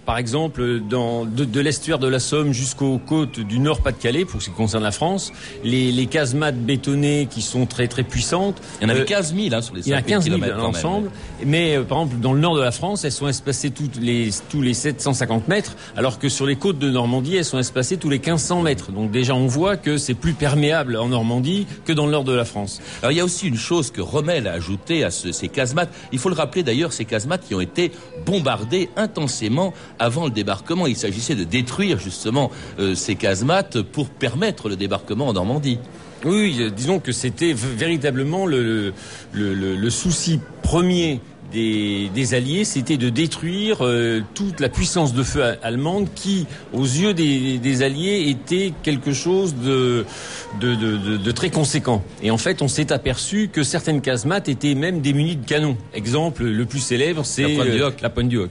par 0.04 0.18
exemple, 0.18 0.80
dans, 0.80 1.24
de, 1.24 1.60
l'estuaire 1.60 1.98
de 1.98 2.08
la 2.08 2.18
Somme 2.18 2.52
jusqu'aux 2.52 2.98
côtes 2.98 3.38
du 3.38 3.58
Nord-Pas-de-Calais, 3.58 4.24
pour 4.24 4.42
ce 4.42 4.50
qui 4.50 4.54
concerne 4.54 4.82
la 4.82 4.90
France, 4.90 5.32
les, 5.62 5.92
les 5.92 6.06
casemates 6.06 6.58
bétonnées 6.58 7.28
qui 7.30 7.42
sont 7.42 7.66
très 7.66 7.88
très 7.88 8.02
puissantes. 8.02 8.60
Il 8.80 8.84
y 8.84 8.86
en 8.86 8.94
avait 8.94 9.04
15 9.04 9.34
000 9.34 9.54
hein, 9.54 9.62
sur 9.62 9.74
les 9.74 9.82
5 9.82 9.86
Il 9.86 9.92
y 9.92 9.94
en 9.94 9.98
a 9.98 10.02
15 10.02 10.24
000 10.24 10.60
ensemble. 10.60 11.10
Mais 11.44 11.76
euh, 11.76 11.84
par 11.84 11.98
exemple, 11.98 12.20
dans 12.20 12.32
le 12.32 12.40
nord 12.40 12.56
de 12.56 12.62
la 12.62 12.72
France, 12.72 13.04
elles 13.04 13.12
sont 13.12 13.28
espacées 13.28 13.70
toutes 13.70 13.96
les, 13.96 14.30
tous 14.50 14.60
les 14.60 14.74
750 14.74 15.48
mètres, 15.48 15.76
alors 15.96 16.18
que 16.18 16.28
sur 16.28 16.46
les 16.46 16.56
côtes 16.56 16.78
de 16.78 16.90
Normandie, 16.90 17.36
elles 17.36 17.44
sont 17.44 17.58
espacées 17.58 17.96
tous 17.96 18.10
les 18.10 18.18
1500 18.18 18.62
mètres. 18.62 18.92
Donc 18.92 19.10
déjà, 19.10 19.34
on 19.34 19.46
voit 19.46 19.76
que 19.76 19.96
c'est 19.96 20.14
plus 20.14 20.32
perméable 20.32 20.96
en 20.96 21.08
Normandie 21.08 21.66
que 21.84 21.92
dans 21.92 22.06
le 22.06 22.12
nord 22.12 22.24
de 22.24 22.32
la 22.32 22.44
France. 22.44 22.80
Alors 23.02 23.12
il 23.12 23.18
y 23.18 23.20
a 23.20 23.24
aussi 23.24 23.46
une 23.46 23.56
chose 23.56 23.90
que 23.90 24.00
Rommel 24.00 24.48
a 24.48 24.52
ajoutée 24.52 25.04
à 25.04 25.10
ce, 25.10 25.30
ces 25.32 25.48
casemates. 25.48 25.90
Il 26.12 26.18
faut 26.18 26.28
le 26.28 26.34
rappeler 26.34 26.62
d'ailleurs, 26.62 26.92
ces 26.92 27.04
casemates 27.04 27.46
qui 27.46 27.54
ont 27.54 27.60
été 27.60 27.92
bombardées 28.26 28.90
intensément 28.96 29.72
avant 29.98 30.24
le 30.24 30.30
débarquement. 30.30 30.86
Il 30.86 30.96
s'agissait 30.96 31.34
de 31.34 31.44
détruire 31.44 31.98
justement 31.98 32.50
euh, 32.78 32.94
ces 32.94 33.14
casemates 33.14 33.82
pour 33.82 34.08
permettre 34.08 34.68
le 34.68 34.76
débarquement 34.76 35.28
en 35.28 35.32
Normandie. 35.32 35.78
Oui, 36.24 36.70
disons 36.74 37.00
que 37.00 37.10
c'était 37.10 37.52
véritablement 37.52 38.46
le, 38.46 38.92
le, 39.32 39.90
souci 39.90 40.38
premier 40.62 41.20
des, 41.52 42.34
Alliés, 42.34 42.64
c'était 42.64 42.96
de 42.96 43.10
détruire 43.10 43.78
euh, 43.82 44.22
toute 44.34 44.60
la 44.60 44.68
puissance 44.68 45.12
de 45.12 45.22
feu 45.22 45.42
allemande 45.62 46.08
qui, 46.14 46.46
aux 46.72 46.84
yeux 46.84 47.12
des, 47.12 47.82
Alliés, 47.82 48.30
était 48.30 48.72
quelque 48.82 49.12
chose 49.12 49.54
de 49.56 50.06
de, 50.60 51.30
très 51.32 51.50
conséquent. 51.50 52.02
Et 52.22 52.30
en 52.30 52.38
fait, 52.38 52.62
on 52.62 52.68
s'est 52.68 52.92
aperçu 52.92 53.48
que 53.52 53.62
certaines 53.62 54.00
casemates 54.00 54.48
étaient 54.48 54.74
même 54.74 55.00
démunies 55.00 55.36
de 55.36 55.46
canons. 55.46 55.76
Exemple, 55.94 56.44
le 56.44 56.66
plus 56.66 56.80
célèbre, 56.80 57.24
c'est 57.24 57.56
la 58.00 58.10
pointe 58.10 58.28
du 58.28 58.38
Hoc. 58.38 58.50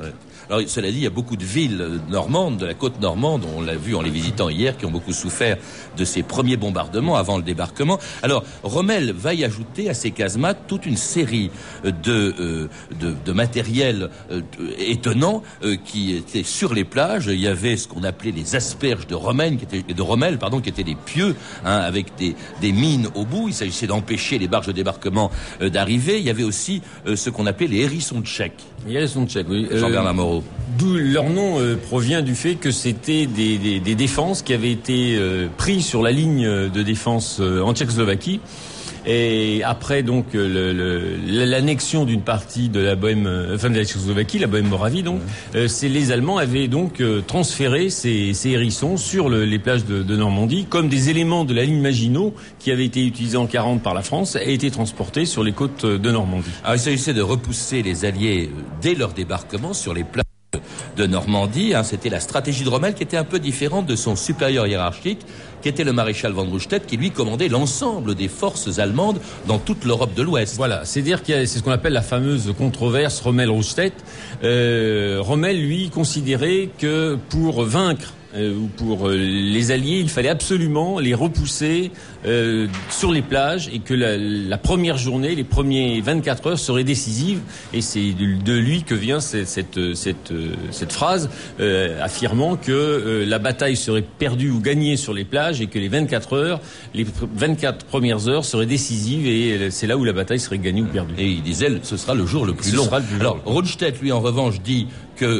Alors, 0.51 0.67
cela 0.67 0.91
dit, 0.91 0.97
il 0.97 1.03
y 1.03 1.07
a 1.07 1.09
beaucoup 1.09 1.37
de 1.37 1.45
villes 1.45 2.01
normandes, 2.09 2.57
de 2.57 2.65
la 2.65 2.73
côte 2.73 2.99
normande, 2.99 3.45
on 3.55 3.61
l'a 3.61 3.77
vu 3.77 3.95
en 3.95 4.01
les 4.01 4.09
visitant 4.09 4.49
hier, 4.49 4.75
qui 4.75 4.85
ont 4.85 4.91
beaucoup 4.91 5.13
souffert 5.13 5.55
de 5.95 6.03
ces 6.03 6.23
premiers 6.23 6.57
bombardements 6.57 7.15
avant 7.15 7.37
le 7.37 7.43
débarquement. 7.43 7.99
Alors, 8.21 8.43
Rommel 8.61 9.13
va 9.13 9.33
y 9.33 9.45
ajouter 9.45 9.89
à 9.89 9.93
ces 9.93 10.11
casemates 10.11 10.67
toute 10.67 10.85
une 10.85 10.97
série 10.97 11.51
de, 11.85 12.35
euh, 12.37 12.67
de, 12.99 13.31
matériel 13.31 14.09
euh, 14.29 14.41
étonnant 14.77 15.41
euh, 15.63 15.77
qui 15.77 16.13
était 16.13 16.43
sur 16.43 16.73
les 16.73 16.83
plages. 16.83 17.27
Il 17.27 17.39
y 17.39 17.47
avait 17.47 17.77
ce 17.77 17.87
qu'on 17.87 18.03
appelait 18.03 18.31
les 18.31 18.57
asperges 18.57 19.07
de 19.07 19.15
Rommel, 19.15 19.55
qui 19.55 19.63
étaient, 19.63 19.93
de 19.93 20.01
Rommel, 20.01 20.37
pardon, 20.37 20.59
qui 20.59 20.67
étaient 20.67 20.83
des 20.83 20.95
pieux, 20.95 21.33
hein, 21.63 21.77
avec 21.77 22.17
des, 22.17 22.35
des 22.59 22.73
mines 22.73 23.07
au 23.15 23.23
bout. 23.23 23.47
Il 23.47 23.53
s'agissait 23.53 23.87
d'empêcher 23.87 24.37
les 24.37 24.49
barges 24.49 24.67
de 24.67 24.73
débarquement 24.73 25.31
d'arriver. 25.61 26.19
Il 26.19 26.25
y 26.25 26.29
avait 26.29 26.43
aussi 26.43 26.81
ce 27.05 27.29
qu'on 27.29 27.45
appelait 27.45 27.67
les 27.67 27.83
hérissons 27.83 28.19
de 28.19 28.25
Tchèque. 28.25 28.61
Tchèque, 29.27 29.47
oui. 29.49 29.67
Jean-Bernard 29.71 30.13
Moreau. 30.13 30.43
D'où 30.77 30.95
leur 30.95 31.29
nom 31.29 31.59
euh, 31.59 31.75
provient 31.75 32.21
du 32.21 32.35
fait 32.35 32.55
que 32.55 32.71
c'était 32.71 33.25
des, 33.25 33.79
défenses 33.79 34.41
qui 34.41 34.53
avaient 34.53 34.71
été 34.71 35.15
euh, 35.17 35.47
prises 35.57 35.85
sur 35.85 36.01
la 36.01 36.11
ligne 36.11 36.69
de 36.69 36.81
défense 36.81 37.37
euh, 37.39 37.61
en 37.61 37.73
Tchécoslovaquie. 37.73 38.39
Et 39.05 39.61
après 39.63 40.03
donc 40.03 40.27
l'annexion 40.33 42.05
d'une 42.05 42.21
partie 42.21 42.69
de 42.69 42.79
la 42.79 42.95
Bohème, 42.95 43.29
enfin 43.53 43.69
de 43.69 43.77
la 43.77 43.83
Tchécoslovaquie, 43.83 44.39
la 44.39 44.47
Bohème 44.47 44.67
Moravie 44.67 45.03
donc, 45.03 45.21
c'est 45.67 45.89
les 45.89 46.11
Allemands 46.11 46.37
avaient 46.37 46.67
donc 46.67 47.01
transféré 47.27 47.89
ces, 47.89 48.35
hérissons 48.45 48.97
sur 48.97 49.29
les 49.29 49.59
plages 49.59 49.85
de, 49.85 50.15
Normandie 50.15 50.65
comme 50.69 50.89
des 50.89 51.09
éléments 51.09 51.45
de 51.45 51.53
la 51.53 51.63
ligne 51.63 51.81
Maginot 51.81 52.33
qui 52.59 52.71
avait 52.71 52.85
été 52.85 53.05
utilisée 53.05 53.37
en 53.37 53.47
40 53.47 53.81
par 53.81 53.93
la 53.93 54.01
France 54.01 54.37
et 54.39 54.53
été 54.53 54.69
transportés 54.69 55.25
sur 55.25 55.43
les 55.43 55.51
côtes 55.51 55.85
de 55.85 56.11
Normandie. 56.11 56.51
Alors 56.63 56.75
il 56.75 56.79
s'agissait 56.79 57.13
de 57.13 57.21
repousser 57.21 57.81
les 57.81 58.05
Alliés 58.05 58.51
dès 58.81 58.93
leur 58.93 59.13
débarquement 59.13 59.73
sur 59.73 59.93
les 59.93 60.03
plages 60.03 60.25
de 60.97 61.05
Normandie. 61.05 61.73
Hein. 61.73 61.83
C'était 61.83 62.09
la 62.09 62.19
stratégie 62.19 62.63
de 62.63 62.69
Rommel 62.69 62.93
qui 62.93 63.03
était 63.03 63.17
un 63.17 63.23
peu 63.23 63.39
différente 63.39 63.85
de 63.85 63.95
son 63.95 64.15
supérieur 64.15 64.67
hiérarchique, 64.67 65.19
qui 65.61 65.69
était 65.69 65.83
le 65.83 65.93
maréchal 65.93 66.31
von 66.31 66.49
Rundstedt, 66.49 66.85
qui 66.85 66.97
lui 66.97 67.11
commandait 67.11 67.47
l'ensemble 67.47 68.15
des 68.15 68.27
forces 68.27 68.79
allemandes 68.79 69.19
dans 69.47 69.59
toute 69.59 69.85
l'Europe 69.85 70.13
de 70.15 70.21
l'Ouest. 70.21 70.55
Voilà, 70.57 70.85
c'est 70.85 71.01
dire 71.01 71.23
que 71.23 71.45
c'est 71.45 71.59
ce 71.59 71.63
qu'on 71.63 71.71
appelle 71.71 71.93
la 71.93 72.01
fameuse 72.01 72.53
controverse 72.57 73.21
Rommel-Rundstedt. 73.21 73.93
Euh, 74.43 75.19
Rommel, 75.21 75.61
lui, 75.61 75.89
considérait 75.89 76.69
que 76.77 77.17
pour 77.29 77.63
vaincre 77.63 78.13
euh, 78.35 78.65
pour 78.77 79.09
euh, 79.09 79.15
les 79.15 79.71
Alliés, 79.71 79.99
il 79.99 80.09
fallait 80.09 80.29
absolument 80.29 80.99
les 80.99 81.13
repousser 81.13 81.91
euh, 82.25 82.67
sur 82.89 83.11
les 83.11 83.21
plages 83.21 83.69
et 83.73 83.79
que 83.79 83.93
la, 83.93 84.17
la, 84.17 84.57
première 84.57 84.97
journée, 84.97 85.35
les 85.35 85.43
premiers 85.43 85.99
24 85.99 86.47
heures 86.47 86.59
seraient 86.59 86.85
décisives. 86.85 87.41
Et 87.73 87.81
c'est 87.81 88.13
de, 88.13 88.53
lui 88.53 88.83
que 88.83 88.95
vient 88.95 89.19
cette, 89.19 89.47
cette, 89.47 89.95
cette, 89.95 90.33
cette 90.71 90.93
phrase 90.93 91.29
affirmant 92.01 92.55
que 92.55 93.25
la 93.27 93.39
bataille 93.39 93.75
serait 93.75 94.03
perdue 94.03 94.49
ou 94.51 94.59
gagnée 94.59 94.97
sur 94.97 95.13
les 95.13 95.23
plages 95.23 95.61
et 95.61 95.67
que 95.67 95.79
les 95.79 95.87
24 95.87 96.33
heures, 96.33 96.61
les 96.93 97.05
24 97.35 97.85
premières 97.85 98.27
heures 98.27 98.45
seraient 98.45 98.65
décisives 98.65 99.25
et 99.25 99.71
c'est 99.71 99.87
là 99.87 99.97
où 99.97 100.03
la 100.03 100.13
bataille 100.13 100.39
serait 100.39 100.59
gagnée 100.59 100.81
ou 100.81 100.87
perdue. 100.87 101.13
Et 101.17 101.27
il 101.27 101.41
disait 101.41 101.69
ce 101.83 101.97
sera 101.97 102.13
le 102.13 102.25
jour 102.25 102.45
le 102.45 102.53
plus 102.53 102.75
long. 102.75 102.87
Alors 103.19 103.41
Rundstedt, 103.45 104.01
lui, 104.01 104.11
en 104.11 104.19
revanche, 104.19 104.61
dit 104.61 104.87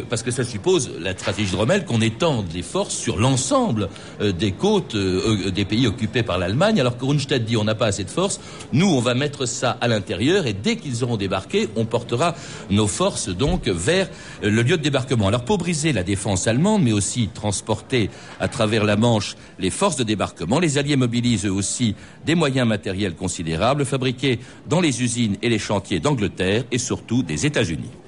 parce 0.10 0.24
que 0.24 0.32
ça 0.32 0.44
suppose 0.44 0.92
la 1.00 1.14
stratégie 1.14 1.52
de 1.52 1.58
Rommel 1.58 1.86
qu'on 1.86 2.02
étende 2.02 2.46
les 2.54 2.62
forces 2.62 2.96
sur 2.96 3.18
l'ensemble 3.18 3.90
euh, 4.22 4.32
des 4.32 4.52
côtes 4.52 4.96
euh, 4.96 5.48
euh, 5.48 5.52
des 5.52 5.66
pays 5.66 5.88
occupés 5.88 6.24
par 6.24 6.38
l'Allemagne 6.38 6.80
alors 6.80 6.98
que 6.98 7.06
Rundstedt 7.06 7.46
dit 7.46 7.58
on 7.58 7.64
n'a 7.64 7.76
pas 7.76 7.88
assez 7.88 8.04
de 8.04 8.10
force, 8.10 8.40
nous 8.74 8.88
on 8.88 9.00
va 9.00 9.14
mettre 9.14 9.46
ça 9.46 9.78
à 9.82 9.88
l'intérieur 9.88 10.46
et 10.48 10.54
dès 10.54 10.76
qu'ils 10.76 11.04
auront 11.04 11.18
débarqué, 11.18 11.70
on 11.76 11.86
portera 11.86 12.36
nos 12.70 12.88
forces 12.88 13.30
donc 13.30 13.68
vers 13.68 14.10
le 14.42 14.62
lieu 14.62 14.78
de 14.78 14.84
débarquement. 14.84 15.28
Alors 15.28 15.46
pour 15.46 15.58
briser 15.58 15.94
la 15.94 16.04
défense 16.04 16.48
allemande, 16.48 16.84
mais 16.84 16.92
aussi 16.92 17.30
transporter 17.34 18.10
à 18.40 18.48
travers 18.48 18.84
la 18.84 18.96
Manche 18.96 19.36
les 19.60 19.70
forces 19.70 19.96
de 19.96 20.04
débarquement, 20.04 20.60
les 20.60 20.78
Alliés 20.78 20.96
mobilisent 20.96 21.46
eux 21.46 21.52
aussi 21.52 21.96
des 22.26 22.36
moyens 22.36 22.68
matériels 22.68 23.16
considérables 23.16 23.86
fabriqués 23.86 24.40
dans 24.68 24.82
les 24.82 25.02
usines 25.02 25.38
et 25.42 25.50
les 25.50 25.60
chantiers 25.60 26.00
d'Angleterre 26.00 26.64
et 26.72 26.78
surtout 26.78 27.24
des 27.24 27.46
États-Unis. 27.46 28.01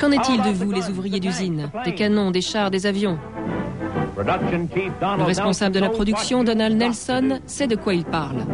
Qu'en 0.00 0.12
est-il 0.12 0.42
de 0.42 0.50
vous, 0.50 0.72
les 0.72 0.88
ouvriers 0.88 1.20
d'usine 1.20 1.70
Des 1.84 1.94
canons, 1.94 2.30
des 2.30 2.40
chars, 2.40 2.70
des 2.70 2.86
avions? 2.86 3.18
Le 4.16 5.22
responsable 5.22 5.74
de 5.74 5.80
la 5.80 5.90
production, 5.90 6.44
Donald 6.44 6.76
Nelson, 6.76 7.40
sait 7.46 7.66
de 7.66 7.76
quoi 7.76 7.94
il 7.94 8.04
parle. 8.04 8.44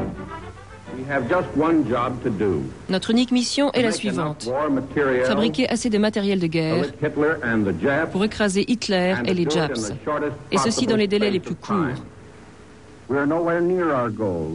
Notre 2.89 3.11
unique 3.11 3.33
mission 3.33 3.73
est 3.73 3.83
la 3.83 3.93
suivante. 3.93 4.51
Fabriquer 5.25 5.69
assez 5.69 5.91
de 5.91 5.99
matériel 5.99 6.39
de 6.39 6.47
guerre 6.47 6.87
pour 8.11 8.25
écraser 8.25 8.65
Hitler 8.69 9.15
et 9.25 9.35
les 9.35 9.49
Japs. 9.49 9.93
Et 10.51 10.59
ceci 10.59 10.87
dans 10.87 10.97
les 10.97 11.09
délais 11.09 11.31
les 11.31 11.41
plus 11.41 11.55
courts. 11.55 11.77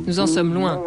Nous 0.08 0.20
en 0.20 0.28
sommes 0.28 0.54
loin. 0.54 0.82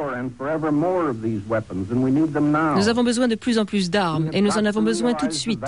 Nous 2.77 2.89
avons 2.89 3.05
besoin 3.05 3.29
de 3.29 3.35
plus 3.35 3.59
en 3.59 3.65
plus 3.65 3.91
d'armes 3.91 4.29
et 4.33 4.41
nous 4.41 4.57
en 4.59 4.65
avons 4.65 4.83
besoin 4.83 5.15
tout 5.15 5.27
de 5.27 5.33
suite. 5.33 5.65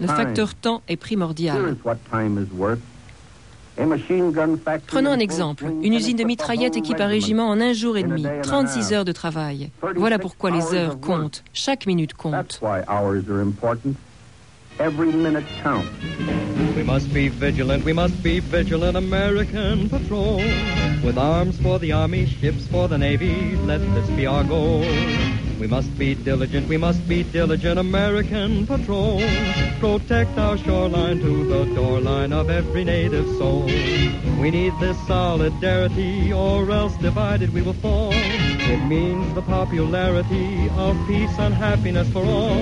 Le 0.00 0.06
facteur 0.06 0.54
temps 0.54 0.82
est 0.88 0.96
primordial. 0.96 1.76
Prenons 4.86 5.10
un 5.10 5.18
exemple. 5.18 5.64
Une 5.82 5.94
usine 5.94 6.16
de 6.16 6.24
mitraillettes 6.24 6.76
équipe 6.76 7.00
un 7.00 7.06
régiment 7.06 7.48
en 7.48 7.60
un 7.60 7.72
jour 7.72 7.96
et 7.96 8.02
demi. 8.02 8.26
36 8.42 8.92
heures 8.92 9.04
de 9.04 9.12
travail. 9.12 9.70
Voilà 9.96 10.18
pourquoi 10.18 10.50
les 10.50 10.74
heures 10.74 11.00
comptent. 11.00 11.42
Chaque 11.52 11.86
minute 11.86 12.14
compte. 12.14 12.60
Every 14.78 15.12
minute 15.12 15.44
counts. 15.62 15.90
We 16.74 16.82
must 16.82 17.12
be 17.12 17.28
vigilant, 17.28 17.84
we 17.84 17.92
must 17.92 18.22
be 18.22 18.40
vigilant, 18.40 18.96
American 18.96 19.88
patrol. 19.88 20.38
With 21.04 21.18
arms 21.18 21.60
for 21.60 21.78
the 21.78 21.92
Army, 21.92 22.26
ships 22.26 22.66
for 22.66 22.88
the 22.88 22.98
Navy, 22.98 23.54
let 23.56 23.80
this 23.94 24.08
be 24.10 24.26
our 24.26 24.42
goal. 24.44 24.80
We 25.60 25.66
must 25.68 25.96
be 25.96 26.14
diligent, 26.14 26.68
we 26.68 26.76
must 26.76 27.06
be 27.06 27.22
diligent, 27.22 27.78
American 27.78 28.66
patrol. 28.66 29.20
Protect 29.78 30.36
our 30.38 30.56
shoreline 30.58 31.20
to 31.20 31.44
the 31.44 31.64
doorline 31.74 32.32
of 32.32 32.50
every 32.50 32.84
native 32.84 33.28
soul. 33.36 33.66
We 34.40 34.50
need 34.50 34.72
this 34.80 34.98
solidarity, 35.06 36.32
or 36.32 36.68
else 36.70 36.96
divided 36.96 37.52
we 37.52 37.62
will 37.62 37.74
fall. 37.74 38.12
It 38.72 38.86
means 38.86 39.34
the 39.34 39.42
popularity 39.42 40.70
of 40.70 40.96
peace 41.06 41.38
and 41.38 41.52
happiness 41.52 42.08
for 42.08 42.24
all. 42.24 42.56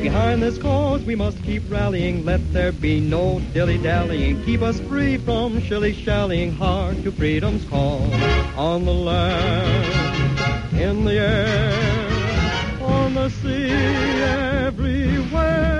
Behind 0.00 0.40
this 0.40 0.56
cause 0.58 1.02
we 1.02 1.16
must 1.16 1.42
keep 1.42 1.68
rallying, 1.68 2.24
let 2.24 2.52
there 2.52 2.70
be 2.70 3.00
no 3.00 3.40
dilly-dallying. 3.52 4.44
Keep 4.44 4.62
us 4.62 4.78
free 4.78 5.16
from 5.16 5.60
shilly-shallying, 5.60 6.52
hard 6.52 7.02
to 7.02 7.10
freedom's 7.10 7.64
call. 7.64 8.00
On 8.56 8.84
the 8.84 8.94
land, 8.94 10.72
in 10.80 11.04
the 11.04 11.18
air, 11.18 12.80
on 12.80 13.14
the 13.14 13.28
sea, 13.28 13.72
everywhere. 14.22 15.79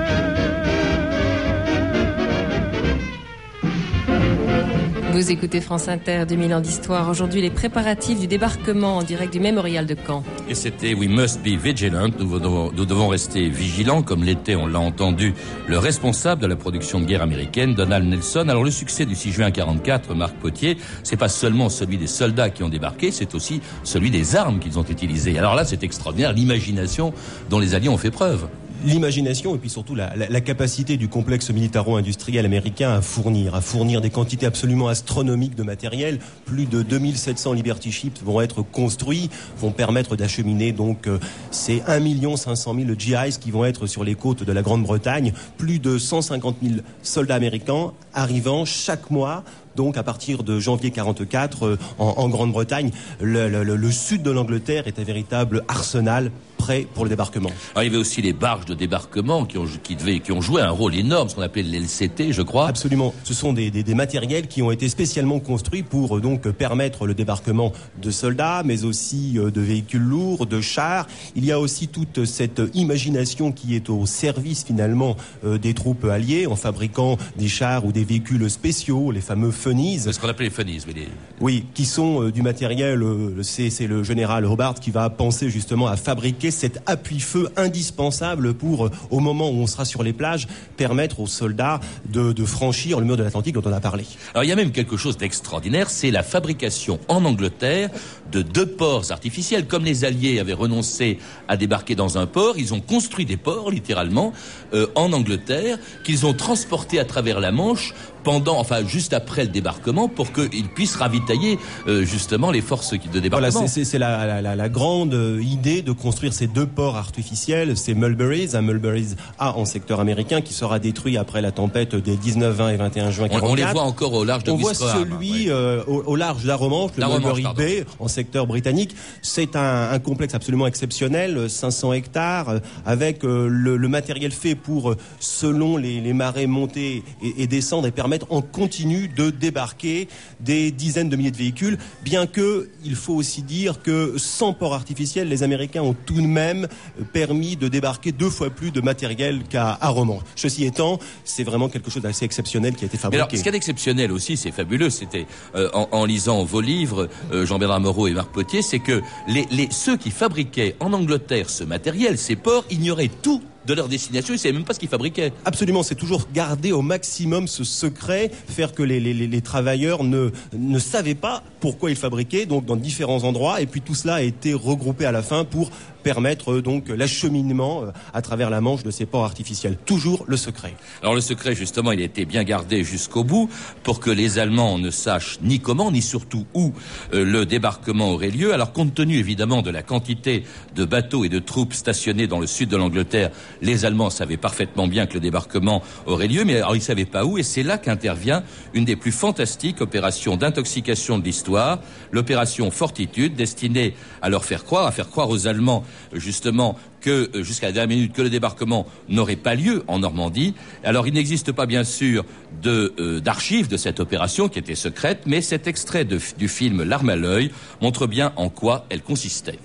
Vous 5.11 5.29
écoutez 5.29 5.59
France 5.59 5.89
Inter, 5.89 6.23
2000 6.25 6.53
ans 6.53 6.61
d'histoire. 6.61 7.09
Aujourd'hui, 7.09 7.41
les 7.41 7.49
préparatifs 7.49 8.17
du 8.17 8.27
débarquement 8.27 8.95
en 8.95 9.03
direct 9.03 9.33
du 9.33 9.41
mémorial 9.41 9.85
de 9.85 9.93
Caen. 10.07 10.23
Et 10.47 10.55
c'était 10.55 10.93
We 10.93 11.09
Must 11.09 11.41
Be 11.43 11.61
Vigilant. 11.61 12.07
Nous 12.17 12.85
devons, 12.85 13.07
rester 13.09 13.49
vigilants, 13.49 14.03
comme 14.03 14.23
l'était, 14.23 14.55
on 14.55 14.67
l'a 14.67 14.79
entendu, 14.79 15.33
le 15.67 15.77
responsable 15.77 16.41
de 16.41 16.47
la 16.47 16.55
production 16.55 17.01
de 17.01 17.05
guerre 17.05 17.23
américaine, 17.23 17.75
Donald 17.75 18.07
Nelson. 18.07 18.45
Alors 18.47 18.63
le 18.63 18.71
succès 18.71 19.05
du 19.05 19.15
6 19.15 19.33
juin 19.33 19.51
44, 19.51 20.15
Marc 20.15 20.35
Potier, 20.35 20.77
c'est 21.03 21.17
pas 21.17 21.29
seulement 21.29 21.67
celui 21.67 21.97
des 21.97 22.07
soldats 22.07 22.49
qui 22.49 22.63
ont 22.63 22.69
débarqué, 22.69 23.11
c'est 23.11 23.35
aussi 23.35 23.59
celui 23.83 24.11
des 24.11 24.37
armes 24.37 24.59
qu'ils 24.59 24.79
ont 24.79 24.85
utilisées. 24.89 25.37
Alors 25.37 25.55
là, 25.55 25.65
c'est 25.65 25.83
extraordinaire, 25.83 26.31
l'imagination 26.31 27.13
dont 27.49 27.59
les 27.59 27.75
Alliés 27.75 27.89
ont 27.89 27.97
fait 27.97 28.11
preuve 28.11 28.47
l'imagination 28.83 29.55
et 29.55 29.57
puis 29.57 29.69
surtout 29.69 29.95
la, 29.95 30.15
la, 30.15 30.27
la 30.27 30.41
capacité 30.41 30.97
du 30.97 31.07
complexe 31.07 31.49
militaro-industriel 31.49 32.45
américain 32.45 32.91
à 32.91 33.01
fournir, 33.01 33.55
à 33.55 33.61
fournir 33.61 34.01
des 34.01 34.09
quantités 34.09 34.45
absolument 34.45 34.87
astronomiques 34.87 35.55
de 35.55 35.63
matériel. 35.63 36.19
Plus 36.45 36.65
de 36.65 36.81
2700 36.81 37.53
Liberty 37.53 37.91
Ships 37.91 38.23
vont 38.23 38.41
être 38.41 38.61
construits, 38.61 39.29
vont 39.57 39.71
permettre 39.71 40.15
d'acheminer 40.15 40.71
donc 40.71 41.07
euh, 41.07 41.19
ces 41.51 41.81
1 41.87 42.35
500 42.35 42.75
000 42.75 42.87
GIs 42.97 43.37
qui 43.39 43.51
vont 43.51 43.65
être 43.65 43.87
sur 43.87 44.03
les 44.03 44.15
côtes 44.15 44.43
de 44.43 44.51
la 44.51 44.61
Grande-Bretagne. 44.61 45.33
Plus 45.57 45.79
de 45.79 45.97
150 45.97 46.57
000 46.61 46.75
soldats 47.03 47.35
américains 47.35 47.91
arrivant 48.13 48.65
chaque 48.65 49.09
mois 49.09 49.43
donc 49.75 49.97
à 49.97 50.03
partir 50.03 50.43
de 50.43 50.59
janvier 50.59 50.91
44 50.91 51.63
euh, 51.65 51.77
en, 51.97 52.13
en 52.17 52.29
Grande-Bretagne, 52.29 52.91
le, 53.21 53.49
le, 53.49 53.63
le, 53.63 53.91
sud 53.91 54.21
de 54.21 54.31
l'Angleterre 54.31 54.87
est 54.87 54.99
un 54.99 55.03
véritable 55.03 55.63
arsenal 55.67 56.31
prêt 56.61 56.85
pour 56.93 57.05
le 57.05 57.09
débarquement. 57.09 57.49
Alors, 57.71 57.83
il 57.83 57.87
y 57.87 57.89
avait 57.89 57.97
aussi 57.97 58.21
les 58.21 58.33
barges 58.33 58.65
de 58.65 58.75
débarquement 58.75 59.45
qui 59.45 59.57
ont, 59.57 59.65
qui 59.83 59.95
devaient, 59.95 60.19
qui 60.19 60.31
ont 60.31 60.41
joué 60.41 60.61
un 60.61 60.69
rôle 60.69 60.95
énorme, 60.95 61.29
ce 61.29 61.35
qu'on 61.35 61.41
appelait 61.41 61.63
l'LCT, 61.63 62.31
je 62.31 62.41
crois. 62.41 62.67
Absolument. 62.67 63.13
Ce 63.23 63.33
sont 63.33 63.53
des, 63.53 63.71
des, 63.71 63.83
des, 63.83 63.95
matériels 63.95 64.47
qui 64.47 64.61
ont 64.61 64.71
été 64.71 64.87
spécialement 64.89 65.39
construits 65.39 65.83
pour 65.83 66.17
euh, 66.17 66.21
donc 66.21 66.47
permettre 66.51 67.07
le 67.07 67.15
débarquement 67.15 67.73
de 68.01 68.11
soldats, 68.11 68.61
mais 68.63 68.83
aussi 68.83 69.37
euh, 69.37 69.49
de 69.49 69.61
véhicules 69.61 70.01
lourds, 70.01 70.45
de 70.45 70.61
chars. 70.61 71.07
Il 71.35 71.45
y 71.45 71.51
a 71.51 71.59
aussi 71.59 71.87
toute 71.87 72.25
cette 72.25 72.61
imagination 72.73 73.51
qui 73.51 73.75
est 73.75 73.89
au 73.89 74.05
service 74.05 74.63
finalement 74.63 75.15
des 75.43 75.73
troupes 75.73 76.05
alliées 76.05 76.45
en 76.45 76.55
fabriquant 76.55 77.17
des 77.37 77.47
chars 77.47 77.85
ou 77.85 77.91
des 77.91 78.03
véhicules 78.03 78.49
spéciaux, 78.49 79.11
les 79.11 79.21
fameux 79.21 79.51
c'est 79.97 80.11
ce 80.11 80.19
qu'on 80.19 80.27
appelle 80.27 80.47
les 80.47 80.51
Funnies. 80.51 80.83
Les... 80.87 81.07
Oui, 81.39 81.65
qui 81.73 81.85
sont 81.85 82.23
euh, 82.23 82.31
du 82.31 82.41
matériel, 82.41 83.01
euh, 83.03 83.41
c'est 83.43 83.87
le 83.87 84.03
général 84.03 84.45
Hobart 84.45 84.75
qui 84.75 84.91
va 84.91 85.09
penser 85.09 85.49
justement 85.49 85.87
à 85.87 85.95
fabriquer 85.95 86.50
cet 86.51 86.81
appui-feu 86.85 87.49
indispensable 87.57 88.53
pour, 88.53 88.85
euh, 88.85 88.91
au 89.09 89.19
moment 89.19 89.49
où 89.49 89.55
on 89.55 89.67
sera 89.67 89.85
sur 89.85 90.03
les 90.03 90.13
plages, 90.13 90.47
permettre 90.77 91.19
aux 91.19 91.27
soldats 91.27 91.79
de, 92.09 92.33
franchir 92.45 92.99
le 92.99 93.05
mur 93.05 93.17
de 93.17 93.23
l'Atlantique 93.23 93.53
dont 93.53 93.61
on 93.65 93.73
a 93.73 93.79
parlé. 93.79 94.03
Alors 94.33 94.43
il 94.43 94.47
y 94.47 94.51
a 94.51 94.55
même 94.55 94.71
quelque 94.71 94.97
chose 94.97 95.17
d'extraordinaire, 95.17 95.89
c'est 95.89 96.11
la 96.11 96.23
fabrication 96.23 96.99
en 97.07 97.23
Angleterre 97.23 97.89
de 98.31 98.41
deux 98.41 98.65
ports 98.65 99.11
artificiels. 99.11 99.67
Comme 99.67 99.85
les 99.85 100.05
Alliés 100.05 100.39
avaient 100.39 100.53
renoncé 100.53 101.19
à 101.47 101.57
débarquer 101.57 101.95
dans 101.95 102.17
un 102.17 102.25
port, 102.25 102.55
ils 102.57 102.73
ont 102.73 102.81
construit 102.81 103.25
des 103.25 103.37
ports, 103.37 103.71
littéralement, 103.71 104.33
euh, 104.73 104.87
en 104.95 105.13
Angleterre, 105.13 105.77
qu'ils 106.03 106.25
ont 106.25 106.33
transportés 106.33 106.99
à 106.99 107.05
travers 107.05 107.39
la 107.39 107.51
Manche 107.51 107.93
pendant, 108.23 108.57
enfin 108.59 108.85
juste 108.85 109.13
après 109.13 109.43
le 109.43 109.49
débarquement, 109.49 110.07
pour 110.07 110.31
qu'ils 110.31 110.69
puissent 110.69 110.95
ravitailler 110.95 111.57
euh, 111.87 112.03
justement 112.03 112.51
les 112.51 112.61
forces 112.61 112.91
de 112.91 113.19
débarquement. 113.19 113.49
Voilà, 113.51 113.67
c'est 113.67 113.97
la, 113.97 114.41
la, 114.41 114.55
la, 114.55 114.69
grande 114.69 115.13
euh, 115.13 115.41
idée 115.41 115.81
de 115.81 115.91
construire 115.91 116.33
ces 116.33 116.47
deux 116.47 116.65
ports 116.65 116.97
artificiels. 116.97 117.77
C'est 117.77 117.93
Mulberry's, 117.93 118.55
un 118.55 118.61
Mulberry's 118.61 119.15
A 119.39 119.57
en 119.57 119.65
secteur 119.65 119.99
américain 119.99 120.41
qui 120.41 120.53
sera 120.53 120.79
détruit 120.79 121.17
après 121.17 121.41
la 121.41 121.51
tempête 121.51 121.95
des 121.95 122.15
19, 122.15 122.55
20 122.55 122.69
et 122.69 122.77
21 122.77 123.11
juin 123.11 123.27
44. 123.27 123.43
On, 123.43 123.51
on 123.51 123.55
les 123.55 123.65
voit 123.65 123.83
encore 123.83 124.13
au 124.13 124.23
large 124.23 124.43
de 124.43 124.51
On 124.51 124.57
voit 124.57 124.73
celui 124.73 125.45
ouais. 125.45 125.51
euh, 125.51 125.83
au, 125.87 126.03
au, 126.05 126.15
large 126.15 126.43
de 126.43 126.47
la 126.47 126.55
Romanche, 126.55 126.91
le 126.97 127.05
Mulberry 127.07 127.43
B 127.43 127.85
en 127.99 128.07
secteur 128.07 128.47
britannique. 128.47 128.95
C'est 129.21 129.55
un, 129.55 129.91
un, 129.91 129.99
complexe 129.99 130.35
absolument 130.35 130.67
exceptionnel, 130.67 131.49
500 131.49 131.93
hectares, 131.93 132.49
euh, 132.49 132.59
avec 132.85 133.23
euh, 133.23 133.47
le, 133.49 133.77
le, 133.77 133.87
matériel 133.87 134.31
fait 134.31 134.55
pour, 134.55 134.95
selon 135.19 135.77
les, 135.77 135.99
les 136.01 136.13
marées, 136.13 136.47
monter 136.47 137.03
et, 137.21 137.43
et 137.43 137.47
descendre 137.47 137.87
et 137.87 137.91
permettre 137.91 138.10
en 138.29 138.41
continu 138.41 139.07
de 139.07 139.29
débarquer 139.29 140.07
des 140.39 140.71
dizaines 140.71 141.09
de 141.09 141.15
milliers 141.15 141.31
de 141.31 141.37
véhicules, 141.37 141.77
bien 142.03 142.27
que 142.27 142.69
il 142.83 142.95
faut 142.95 143.13
aussi 143.13 143.41
dire 143.41 143.81
que 143.81 144.15
sans 144.17 144.53
port 144.53 144.73
artificiel, 144.73 145.29
les 145.29 145.43
Américains 145.43 145.81
ont 145.81 145.95
tout 146.05 146.21
de 146.21 146.27
même 146.27 146.67
permis 147.13 147.55
de 147.55 147.67
débarquer 147.67 148.11
deux 148.11 148.29
fois 148.29 148.49
plus 148.49 148.71
de 148.71 148.81
matériel 148.81 149.43
qu'à 149.49 149.75
Romans. 149.81 150.21
Ceci 150.35 150.65
étant, 150.65 150.99
c'est 151.23 151.43
vraiment 151.43 151.69
quelque 151.69 151.91
chose 151.91 152.03
d'assez 152.03 152.25
exceptionnel 152.25 152.75
qui 152.75 152.85
a 152.85 152.87
été 152.87 152.97
fabriqué. 152.97 153.17
Mais 153.17 153.23
alors, 153.23 153.37
ce 153.37 153.43
qui 153.43 153.49
est 153.49 153.55
exceptionnel 153.55 154.11
aussi, 154.11 154.37
c'est 154.37 154.51
fabuleux, 154.51 154.89
c'était 154.89 155.25
euh, 155.55 155.69
en, 155.73 155.87
en, 155.91 156.05
lisant 156.05 156.43
vos 156.43 156.61
livres, 156.61 157.09
euh, 157.31 157.45
Jean-Bernard 157.45 157.81
Moreau 157.81 158.07
et 158.07 158.13
Marc 158.13 158.31
Potier, 158.31 158.61
c'est 158.61 158.79
que 158.79 159.01
les, 159.27 159.47
les, 159.51 159.67
ceux 159.71 159.97
qui 159.97 160.11
fabriquaient 160.11 160.75
en 160.79 160.93
Angleterre 160.93 161.49
ce 161.49 161.63
matériel, 161.63 162.17
ces 162.17 162.35
ports, 162.35 162.65
ignoraient 162.69 163.11
tout 163.21 163.41
de 163.65 163.73
leur 163.73 163.87
destination. 163.87 164.33
Ils 164.33 164.37
ne 164.37 164.41
savaient 164.41 164.53
même 164.53 164.63
pas 164.63 164.73
ce 164.73 164.79
qu'ils 164.79 164.89
fabriquaient. 164.89 165.33
Absolument, 165.45 165.83
c'est 165.83 165.95
toujours 165.95 166.27
garder 166.33 166.71
au 166.71 166.81
maximum 166.81 167.47
ce 167.47 167.63
secret, 167.63 168.31
faire 168.47 168.73
que 168.73 168.83
les, 168.83 168.99
les, 168.99 169.13
les 169.13 169.41
travailleurs 169.41 170.03
ne, 170.03 170.31
ne 170.53 170.79
savaient 170.79 171.15
pas 171.15 171.43
pourquoi 171.59 171.89
ils 171.91 171.95
fabriquaient, 171.95 172.45
donc 172.45 172.65
dans 172.65 172.75
différents 172.75 173.23
endroits. 173.23 173.61
Et 173.61 173.65
puis 173.65 173.81
tout 173.81 173.95
cela 173.95 174.15
a 174.15 174.21
été 174.21 174.53
regroupé 174.53 175.05
à 175.05 175.11
la 175.11 175.21
fin 175.21 175.45
pour 175.45 175.71
permettre 176.01 176.53
euh, 176.53 176.61
donc 176.61 176.89
l'acheminement 176.89 177.83
euh, 177.83 177.91
à 178.13 178.21
travers 178.21 178.49
la 178.49 178.61
Manche 178.61 178.83
de 178.83 178.91
ces 178.91 179.05
ports 179.05 179.23
artificiels. 179.23 179.77
Toujours 179.85 180.25
le 180.27 180.37
secret. 180.37 180.73
Alors 181.01 181.15
le 181.15 181.21
secret, 181.21 181.55
justement, 181.55 181.91
il 181.91 182.01
a 182.01 182.03
été 182.03 182.25
bien 182.25 182.43
gardé 182.43 182.83
jusqu'au 182.83 183.23
bout 183.23 183.49
pour 183.83 183.99
que 183.99 184.09
les 184.09 184.39
Allemands 184.39 184.77
ne 184.77 184.91
sachent 184.91 185.39
ni 185.41 185.59
comment, 185.59 185.91
ni 185.91 186.01
surtout 186.01 186.45
où 186.53 186.73
euh, 187.13 187.23
le 187.23 187.45
débarquement 187.45 188.11
aurait 188.11 188.29
lieu. 188.29 188.53
Alors 188.53 188.73
compte 188.73 188.93
tenu 188.93 189.17
évidemment 189.17 189.61
de 189.61 189.69
la 189.69 189.83
quantité 189.83 190.43
de 190.75 190.85
bateaux 190.85 191.23
et 191.23 191.29
de 191.29 191.39
troupes 191.39 191.73
stationnés 191.73 192.27
dans 192.27 192.39
le 192.39 192.47
sud 192.47 192.69
de 192.69 192.77
l'Angleterre, 192.77 193.31
les 193.61 193.85
Allemands 193.85 194.09
savaient 194.09 194.37
parfaitement 194.37 194.87
bien 194.87 195.05
que 195.05 195.13
le 195.15 195.19
débarquement 195.19 195.81
aurait 196.05 196.27
lieu, 196.27 196.43
mais 196.45 196.57
alors 196.57 196.75
ils 196.75 196.81
savaient 196.81 197.05
pas 197.05 197.25
où. 197.25 197.37
Et 197.37 197.43
c'est 197.43 197.63
là 197.63 197.77
qu'intervient 197.77 198.43
une 198.73 198.85
des 198.85 198.95
plus 198.95 199.11
fantastiques 199.11 199.81
opérations 199.81 200.37
d'intoxication 200.37 201.19
de 201.19 201.23
l'histoire, 201.23 201.79
l'opération 202.11 202.71
Fortitude, 202.71 203.35
destinée 203.35 203.95
à 204.21 204.29
leur 204.29 204.45
faire 204.45 204.63
croire, 204.63 204.87
à 204.87 204.91
faire 204.91 205.09
croire 205.09 205.29
aux 205.29 205.47
Allemands 205.47 205.83
justement 206.13 206.77
que 207.01 207.29
euh, 207.35 207.43
jusqu'à 207.43 207.67
la 207.67 207.73
dernière 207.73 207.97
minute 207.97 208.13
que 208.13 208.21
le 208.21 208.29
débarquement 208.29 208.87
n'aurait 209.09 209.35
pas 209.35 209.55
lieu 209.55 209.83
en 209.87 209.99
Normandie. 209.99 210.53
Alors 210.83 211.07
il 211.07 211.13
n'existe 211.13 211.51
pas 211.51 211.65
bien 211.65 211.83
sûr 211.83 212.25
euh, 212.65 213.19
d'archives 213.19 213.67
de, 213.67 213.77
cette 213.77 213.99
opération 213.99 214.49
qui 214.49 214.59
était 214.59 214.75
secrète, 214.75 215.21
mais 215.25 215.41
cet 215.41 215.67
extrait 215.67 216.05
du 216.05 216.47
film 216.47 216.83
L'arme 216.83 217.09
à 217.09 217.15
l'œil 217.15 217.51
montre 217.81 218.07
bien 218.07 218.33
en 218.35 218.49
quoi 218.49 218.85
elle 218.89 219.01
consistait. 219.01 219.59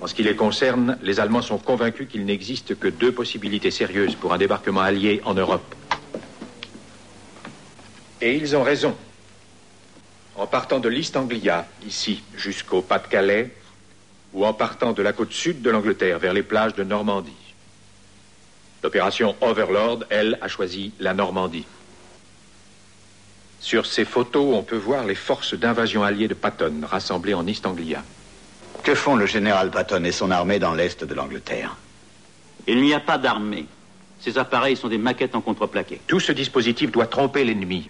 En 0.00 0.06
ce 0.06 0.14
qui 0.14 0.22
les 0.22 0.36
concerne, 0.36 0.98
les 1.02 1.18
Allemands 1.18 1.40
sont 1.40 1.56
convaincus 1.56 2.06
qu'il 2.10 2.26
n'existe 2.26 2.78
que 2.78 2.88
deux 2.88 3.12
possibilités 3.12 3.70
sérieuses 3.70 4.14
pour 4.14 4.34
un 4.34 4.38
débarquement 4.38 4.82
allié 4.82 5.22
en 5.24 5.32
Europe. 5.32 5.74
Et 8.20 8.36
ils 8.36 8.54
ont 8.54 8.62
raison. 8.62 8.94
En 10.36 10.46
partant 10.46 10.80
de 10.80 10.88
l'East 10.88 11.16
Anglia, 11.16 11.66
ici, 11.86 12.22
jusqu'au 12.36 12.82
Pas-de-Calais, 12.82 13.54
ou 14.34 14.44
en 14.44 14.52
partant 14.52 14.92
de 14.92 15.02
la 15.02 15.12
côte 15.12 15.32
sud 15.32 15.62
de 15.62 15.70
l'Angleterre 15.70 16.18
vers 16.18 16.32
les 16.32 16.42
plages 16.42 16.74
de 16.74 16.82
Normandie. 16.82 17.32
L'opération 18.82 19.34
Overlord, 19.40 20.04
elle, 20.10 20.38
a 20.42 20.48
choisi 20.48 20.92
la 21.00 21.14
Normandie. 21.14 21.64
Sur 23.60 23.86
ces 23.86 24.04
photos, 24.04 24.54
on 24.54 24.62
peut 24.62 24.76
voir 24.76 25.06
les 25.06 25.14
forces 25.14 25.54
d'invasion 25.54 26.02
alliées 26.02 26.28
de 26.28 26.34
Patton 26.34 26.82
rassemblées 26.82 27.32
en 27.32 27.46
East 27.46 27.64
Anglia. 27.64 28.02
Que 28.82 28.94
font 28.94 29.16
le 29.16 29.24
général 29.24 29.70
Patton 29.70 30.04
et 30.04 30.12
son 30.12 30.30
armée 30.30 30.58
dans 30.58 30.74
l'est 30.74 31.02
de 31.02 31.14
l'Angleterre? 31.14 31.76
Il 32.66 32.82
n'y 32.82 32.92
a 32.92 33.00
pas 33.00 33.16
d'armée. 33.16 33.66
Ces 34.20 34.36
appareils 34.36 34.76
sont 34.76 34.88
des 34.88 34.98
maquettes 34.98 35.34
en 35.34 35.40
contreplaqué. 35.40 36.00
Tout 36.06 36.20
ce 36.20 36.32
dispositif 36.32 36.92
doit 36.92 37.06
tromper 37.06 37.44
l'ennemi. 37.44 37.88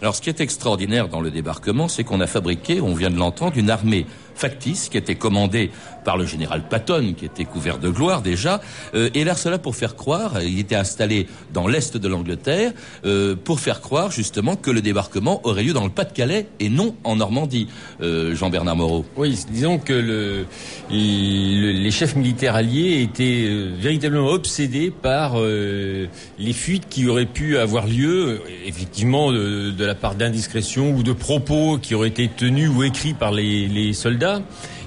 Alors 0.00 0.14
ce 0.14 0.22
qui 0.22 0.30
est 0.30 0.40
extraordinaire 0.40 1.08
dans 1.08 1.20
le 1.20 1.30
débarquement, 1.30 1.88
c'est 1.88 2.04
qu'on 2.04 2.20
a 2.20 2.26
fabriqué, 2.26 2.80
on 2.80 2.94
vient 2.94 3.10
de 3.10 3.18
l'entendre, 3.18 3.58
une 3.58 3.68
armée 3.68 4.06
factice 4.40 4.88
qui 4.88 4.96
était 4.96 5.16
commandée 5.16 5.70
par 6.02 6.16
le 6.16 6.24
général 6.24 6.62
Patton, 6.66 7.14
qui 7.14 7.26
était 7.26 7.44
couvert 7.44 7.78
de 7.78 7.90
gloire 7.90 8.22
déjà, 8.22 8.62
euh, 8.94 9.10
et 9.14 9.22
là 9.22 9.34
cela 9.34 9.58
pour 9.58 9.76
faire 9.76 9.96
croire, 9.96 10.42
il 10.42 10.58
était 10.58 10.74
installé 10.74 11.26
dans 11.52 11.68
l'est 11.68 11.94
de 11.98 12.08
l'Angleterre, 12.08 12.72
euh, 13.04 13.36
pour 13.36 13.60
faire 13.60 13.82
croire 13.82 14.10
justement 14.10 14.56
que 14.56 14.70
le 14.70 14.80
débarquement 14.80 15.42
aurait 15.44 15.62
lieu 15.62 15.74
dans 15.74 15.84
le 15.84 15.90
Pas-de-Calais 15.90 16.46
et 16.58 16.70
non 16.70 16.96
en 17.04 17.16
Normandie. 17.16 17.68
Euh, 18.00 18.34
Jean-Bernard 18.34 18.76
Moreau. 18.76 19.04
Oui, 19.16 19.38
disons 19.50 19.78
que 19.78 19.92
le, 19.92 20.46
les 20.90 21.90
chefs 21.90 22.16
militaires 22.16 22.54
alliés 22.54 23.02
étaient 23.02 23.50
véritablement 23.78 24.28
obsédés 24.28 24.90
par 24.90 25.36
les 25.38 26.52
fuites 26.52 26.88
qui 26.88 27.06
auraient 27.08 27.26
pu 27.26 27.58
avoir 27.58 27.86
lieu, 27.86 28.40
effectivement 28.64 29.32
de, 29.32 29.84
la 29.84 29.94
part 29.94 30.14
d'indiscrétion 30.14 30.92
ou 30.92 31.02
de 31.02 31.12
propos 31.12 31.78
qui 31.78 31.94
auraient 31.94 32.08
été 32.08 32.28
tenus 32.28 32.70
ou 32.70 32.84
écrits 32.84 33.14
par 33.14 33.32
les 33.32 33.92
soldats 33.92 34.29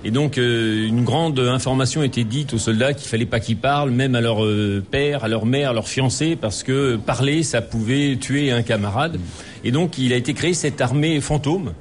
et 0.05 0.11
donc 0.11 0.37
euh, 0.37 0.85
une 0.87 1.03
grande 1.03 1.39
information 1.39 2.03
était 2.03 2.23
dite 2.23 2.53
aux 2.53 2.57
soldats 2.57 2.93
qu'il 2.93 3.07
fallait 3.07 3.25
pas 3.25 3.39
qu'ils 3.39 3.57
parlent, 3.57 3.91
même 3.91 4.15
à 4.15 4.21
leur 4.21 4.43
euh, 4.43 4.83
père, 4.89 5.23
à 5.23 5.27
leur 5.27 5.45
mère, 5.45 5.69
à 5.69 5.73
leur 5.73 5.87
fiancé, 5.87 6.35
parce 6.35 6.63
que 6.63 6.97
parler, 6.97 7.43
ça 7.43 7.61
pouvait 7.61 8.17
tuer 8.17 8.51
un 8.51 8.63
camarade. 8.63 9.19
Et 9.63 9.71
donc 9.71 9.97
il 9.97 10.11
a 10.11 10.17
été 10.17 10.33
créé 10.33 10.53
cette 10.53 10.81
armée 10.81 11.21
fantôme 11.21 11.69
euh, 11.69 11.71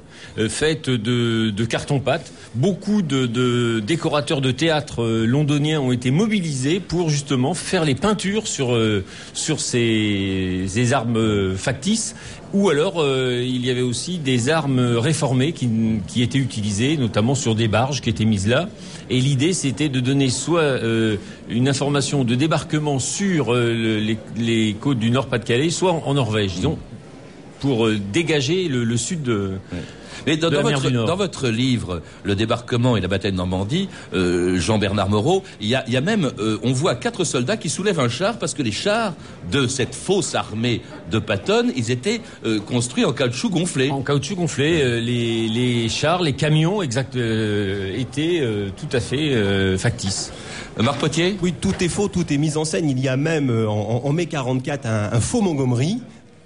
faite 0.49 0.89
de, 0.89 1.65
carton-pâte. 1.65 2.31
Beaucoup 2.55 3.01
de, 3.01 3.79
décorateurs 3.79 4.41
de 4.41 4.51
théâtre 4.51 5.05
londoniens 5.25 5.81
ont 5.81 5.91
été 5.91 6.11
mobilisés 6.11 6.79
pour 6.79 7.09
justement 7.09 7.53
faire 7.53 7.85
les 7.85 7.95
peintures 7.95 8.47
sur, 8.47 8.77
sur 9.33 9.59
ces, 9.59 10.93
armes 10.93 11.55
factices 11.55 12.15
ou 12.53 12.69
alors, 12.69 13.01
euh, 13.01 13.43
il 13.43 13.65
y 13.65 13.71
avait 13.71 13.81
aussi 13.81 14.19
des 14.19 14.49
armes 14.49 14.79
réformées 14.79 15.53
qui, 15.53 15.67
qui, 16.07 16.21
étaient 16.21 16.37
utilisées, 16.37 16.97
notamment 16.97 17.33
sur 17.33 17.55
des 17.55 17.67
barges 17.67 17.99
qui 17.99 18.11
étaient 18.11 18.25
mises 18.25 18.47
là. 18.47 18.69
Et 19.09 19.19
l'idée, 19.19 19.53
c'était 19.53 19.89
de 19.89 19.99
donner 19.99 20.29
soit 20.29 20.61
euh, 20.61 21.17
une 21.49 21.67
information 21.67 22.23
de 22.23 22.35
débarquement 22.35 22.99
sur 22.99 23.55
euh, 23.55 24.15
les, 24.37 24.73
côtes 24.79 24.99
du 24.99 25.09
Nord-Pas-de-Calais, 25.09 25.71
soit 25.71 25.93
en, 25.93 26.13
Norvège, 26.13 26.53
disons, 26.53 26.77
pour 27.63 27.89
dégager 28.11 28.67
le, 28.67 28.83
le 28.83 28.97
sud 28.97 29.23
de... 29.23 29.53
Mais 30.27 30.35
dans, 30.35 30.49
votre, 31.15 31.47
livre, 31.47 32.01
Le 32.23 32.35
débarquement 32.35 32.97
et 32.97 33.01
la 33.01 33.07
bataille 33.07 33.31
de 33.31 33.37
Normandie, 33.37 33.87
euh, 34.13 34.59
Jean-Bernard 34.59 35.09
Moreau, 35.09 35.43
il 35.61 35.67
y 35.69 35.75
a, 35.75 36.01
même, 36.01 36.29
euh, 36.39 36.57
on 36.63 36.73
voit 36.73 36.95
quatre 36.95 37.23
soldats 37.23 37.55
qui 37.55 37.69
soulèvent 37.69 38.01
un 38.01 38.09
char 38.09 38.37
parce 38.37 38.53
que 38.53 38.63
les 38.63 38.73
chars 38.73 39.13
de 39.49 39.67
cette 39.67 39.95
fausse 39.95 40.35
armée 40.35 40.81
de 41.09 41.19
Patton, 41.19 41.71
ils 41.75 41.89
étaient 41.89 42.19
euh, 42.45 42.59
construits 42.59 43.05
en 43.05 43.13
caoutchouc 43.13 43.49
gonflé. 43.49 43.91
En 43.91 44.01
caoutchouc 44.01 44.35
gonflé, 44.35 44.99
les, 45.01 45.87
chars, 45.87 46.21
les 46.21 46.33
camions 46.33 46.81
exact, 46.81 47.15
étaient 47.15 48.43
tout 48.75 48.89
à 48.91 48.99
fait 48.99 49.77
factices. 49.77 50.33
Marc 50.81 50.99
Potier? 50.99 51.37
Oui, 51.41 51.53
tout 51.59 51.75
est 51.81 51.87
faux, 51.87 52.09
tout 52.09 52.31
est 52.33 52.37
mis 52.37 52.57
en 52.57 52.65
scène. 52.65 52.89
Il 52.89 52.99
y 52.99 53.07
a 53.07 53.15
même 53.15 53.49
en, 53.67 54.11
mai 54.11 54.25
44 54.25 54.85
un, 54.85 55.09
un 55.13 55.19
faux 55.21 55.41
Montgomery 55.41 56.01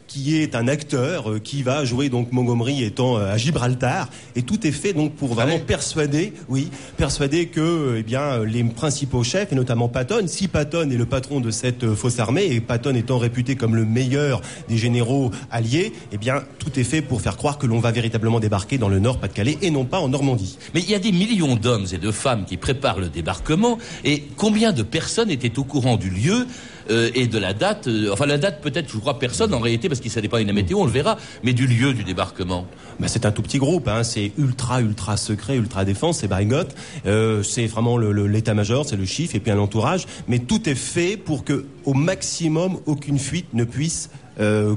qui 0.07 0.37
est 0.37 0.55
un 0.55 0.67
acteur 0.67 1.31
euh, 1.31 1.39
qui 1.39 1.63
va 1.63 1.85
jouer 1.85 2.09
donc 2.09 2.31
Montgomery 2.31 2.83
étant 2.83 3.17
euh, 3.17 3.31
à 3.31 3.37
Gibraltar. 3.37 4.09
Et 4.35 4.41
tout 4.41 4.65
est 4.65 4.71
fait 4.71 4.93
donc 4.93 5.13
pour 5.13 5.33
vraiment 5.33 5.59
persuader 5.59 6.33
oui 6.47 6.69
persuader 6.95 7.47
que 7.47 7.59
euh, 7.59 7.99
eh 7.99 8.03
bien 8.03 8.43
les 8.43 8.63
principaux 8.63 9.23
chefs 9.23 9.51
et 9.51 9.55
notamment 9.55 9.89
Patton 9.89 10.25
si 10.27 10.47
Patton 10.47 10.89
est 10.89 10.97
le 10.97 11.05
patron 11.05 11.39
de 11.39 11.51
cette 11.51 11.93
fausse 11.93 12.19
armée 12.19 12.45
et 12.45 12.61
Patton 12.61 12.95
étant 12.95 13.17
réputé 13.17 13.55
comme 13.55 13.75
le 13.75 13.85
meilleur 13.85 14.41
des 14.69 14.77
généraux 14.77 15.31
alliés 15.51 15.93
eh 16.11 16.17
bien 16.17 16.43
tout 16.59 16.79
est 16.79 16.83
fait 16.83 17.01
pour 17.01 17.21
faire 17.21 17.37
croire 17.37 17.57
que 17.57 17.67
l'on 17.67 17.79
va 17.79 17.91
véritablement 17.91 18.39
débarquer 18.39 18.77
dans 18.77 18.89
le 18.89 18.99
nord 18.99 19.19
Pas-de-Calais 19.19 19.57
et 19.61 19.71
non 19.71 19.85
pas 19.85 19.99
en 19.99 20.09
Normandie. 20.09 20.57
Mais 20.73 20.81
il 20.81 20.89
y 20.89 20.95
a 20.95 20.99
des 20.99 21.11
millions 21.11 21.55
d'hommes 21.55 21.87
et 21.91 21.97
de 21.97 22.11
femmes 22.11 22.45
qui 22.45 22.57
préparent 22.57 22.99
le 22.99 23.09
débarquement 23.09 23.77
et 24.03 24.23
combien 24.35 24.71
de 24.71 24.83
personnes 24.83 25.29
étaient 25.29 25.59
au 25.59 25.63
courant 25.63 25.97
du 25.97 26.09
lieu? 26.09 26.47
Euh, 26.89 27.09
et 27.13 27.27
de 27.27 27.37
la 27.37 27.53
date. 27.53 27.87
Euh, 27.87 28.11
enfin, 28.11 28.25
la 28.25 28.37
date, 28.37 28.61
peut-être, 28.61 28.91
je 28.91 28.97
crois, 28.97 29.19
personne 29.19 29.53
en 29.53 29.59
réalité, 29.59 29.89
parce 29.89 29.99
qu'il 29.99 30.11
ça 30.11 30.21
dépend 30.21 30.39
de 30.39 30.43
la 30.43 30.53
météo, 30.53 30.79
on 30.79 30.85
le 30.85 30.91
verra, 30.91 31.17
mais 31.43 31.53
du 31.53 31.67
lieu 31.67 31.93
du 31.93 32.03
débarquement. 32.03 32.65
Bah, 32.99 33.07
c'est 33.07 33.25
un 33.25 33.31
tout 33.31 33.41
petit 33.41 33.57
groupe, 33.57 33.87
hein, 33.87 34.03
c'est 34.03 34.31
ultra, 34.37 34.81
ultra 34.81 35.17
secret, 35.17 35.55
ultra 35.57 35.85
défense, 35.85 36.19
c'est 36.19 36.27
Baringot. 36.27 36.69
Euh, 37.05 37.43
c'est 37.43 37.67
vraiment 37.67 37.97
l'état-major, 37.97 38.85
c'est 38.87 38.95
le 38.95 39.05
chiffre, 39.05 39.35
et 39.35 39.39
puis 39.39 39.51
un 39.51 39.59
entourage. 39.59 40.05
Mais 40.27 40.39
tout 40.39 40.69
est 40.69 40.75
fait 40.75 41.17
pour 41.17 41.43
que, 41.43 41.65
au 41.85 41.93
maximum, 41.93 42.79
aucune 42.85 43.19
fuite 43.19 43.53
ne 43.53 43.63
puisse 43.63 44.09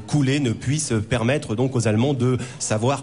couler, 0.06 0.40
ne 0.40 0.52
puisse 0.52 0.94
permettre 1.10 1.54
donc 1.54 1.76
aux 1.76 1.86
Allemands 1.86 2.14
de 2.14 2.38
savoir 2.58 3.02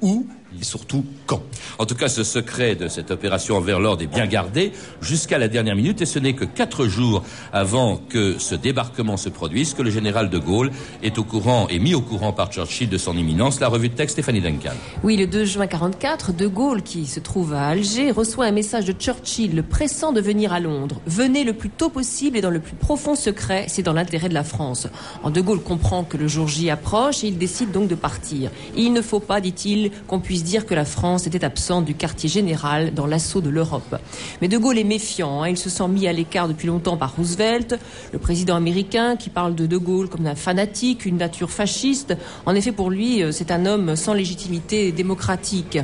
où 0.00 0.26
et 0.60 0.64
surtout 0.64 1.04
quand. 1.26 1.42
En 1.78 1.86
tout 1.86 1.94
cas, 1.94 2.08
ce 2.08 2.24
secret 2.24 2.74
de 2.74 2.88
cette 2.88 3.10
opération 3.10 3.56
envers 3.56 3.80
l'ordre 3.80 4.02
est 4.02 4.06
bien 4.06 4.26
gardé 4.26 4.72
jusqu'à 5.00 5.38
la 5.38 5.48
dernière 5.48 5.76
minute 5.76 6.00
et 6.02 6.06
ce 6.06 6.18
n'est 6.18 6.34
que 6.34 6.44
quatre 6.44 6.86
jours 6.86 7.22
avant 7.52 7.96
que 7.96 8.38
ce 8.38 8.54
débarquement 8.54 9.16
se 9.16 9.28
produise 9.28 9.74
que 9.74 9.82
le 9.82 9.90
général 9.90 10.30
de 10.30 10.38
Gaulle 10.38 10.70
est 11.02 11.18
au 11.18 11.24
courant 11.24 11.66
et 11.68 11.78
mis 11.78 11.94
au 11.94 12.00
courant 12.00 12.32
par 12.32 12.52
Churchill 12.52 12.88
de 12.88 12.98
son 12.98 13.16
imminence. 13.16 13.60
La 13.60 13.68
revue 13.68 13.88
de 13.88 13.94
texte 13.94 14.14
Stéphanie 14.14 14.40
Duncan. 14.40 14.72
Oui, 15.02 15.16
le 15.16 15.26
2 15.26 15.44
juin 15.44 15.66
44, 15.66 16.32
de 16.32 16.46
Gaulle, 16.46 16.82
qui 16.82 17.06
se 17.06 17.20
trouve 17.20 17.54
à 17.54 17.68
Alger, 17.68 18.10
reçoit 18.10 18.46
un 18.46 18.52
message 18.52 18.84
de 18.84 18.92
Churchill 18.92 19.54
le 19.54 19.62
pressant 19.62 20.12
de 20.12 20.20
venir 20.20 20.52
à 20.52 20.60
Londres. 20.60 21.00
Venez 21.06 21.44
le 21.44 21.52
plus 21.52 21.70
tôt 21.70 21.88
possible 21.88 22.36
et 22.36 22.40
dans 22.40 22.50
le 22.50 22.60
plus 22.60 22.74
profond 22.74 23.14
secret, 23.14 23.66
c'est 23.68 23.82
dans 23.82 23.92
l'intérêt 23.92 24.28
de 24.28 24.34
la 24.34 24.44
France. 24.44 24.86
En 25.22 25.30
de 25.30 25.40
Gaulle 25.40 25.62
comprend 25.62 26.04
que 26.04 26.16
le 26.16 26.28
jour 26.28 26.48
J 26.48 26.70
approche 26.70 27.24
et 27.24 27.28
il 27.28 27.38
décide 27.38 27.72
donc 27.72 27.88
de 27.88 27.94
partir. 27.94 28.50
Il 28.76 28.92
ne 28.92 29.02
faut 29.02 29.20
pas, 29.20 29.40
dit-il, 29.40 29.90
qu'on 30.06 30.20
puisse 30.20 30.41
dire 30.42 30.66
que 30.66 30.74
la 30.74 30.84
France 30.84 31.26
était 31.26 31.44
absente 31.44 31.84
du 31.84 31.94
quartier 31.94 32.28
général 32.28 32.94
dans 32.94 33.06
l'assaut 33.06 33.40
de 33.40 33.50
l'Europe. 33.50 33.96
Mais 34.40 34.48
De 34.48 34.58
Gaulle 34.58 34.78
est 34.78 34.84
méfiant. 34.84 35.42
Hein. 35.42 35.48
Il 35.48 35.56
se 35.56 35.70
sent 35.70 35.88
mis 35.88 36.06
à 36.06 36.12
l'écart 36.12 36.48
depuis 36.48 36.66
longtemps 36.66 36.96
par 36.96 37.16
Roosevelt, 37.16 37.78
le 38.12 38.18
président 38.18 38.56
américain 38.56 39.16
qui 39.16 39.30
parle 39.30 39.54
de 39.54 39.66
De 39.66 39.76
Gaulle 39.76 40.08
comme 40.08 40.26
un 40.26 40.34
fanatique, 40.34 41.06
une 41.06 41.16
nature 41.16 41.50
fasciste. 41.50 42.16
En 42.46 42.54
effet, 42.54 42.72
pour 42.72 42.90
lui, 42.90 43.22
euh, 43.22 43.32
c'est 43.32 43.50
un 43.50 43.66
homme 43.66 43.96
sans 43.96 44.14
légitimité 44.14 44.92
démocratique. 44.92 45.78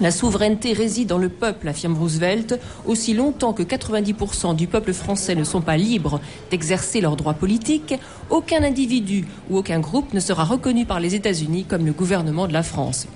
La 0.00 0.12
souveraineté 0.12 0.74
réside 0.74 1.08
dans 1.08 1.18
le 1.18 1.28
peuple, 1.28 1.66
affirme 1.66 1.96
Roosevelt. 1.98 2.60
Aussi 2.86 3.14
longtemps 3.14 3.52
que 3.52 3.64
90% 3.64 4.54
du 4.54 4.68
peuple 4.68 4.92
français 4.92 5.34
ne 5.34 5.42
sont 5.42 5.60
pas 5.60 5.76
libres 5.76 6.20
d'exercer 6.52 7.00
leurs 7.00 7.16
droits 7.16 7.34
politiques, 7.34 7.94
aucun 8.30 8.62
individu 8.62 9.26
ou 9.50 9.58
aucun 9.58 9.80
groupe 9.80 10.14
ne 10.14 10.20
sera 10.20 10.44
reconnu 10.44 10.86
par 10.86 11.00
les 11.00 11.16
États-Unis 11.16 11.64
comme 11.64 11.84
le 11.84 11.92
gouvernement 11.92 12.46
de 12.46 12.52
la 12.52 12.62
France. 12.62 13.08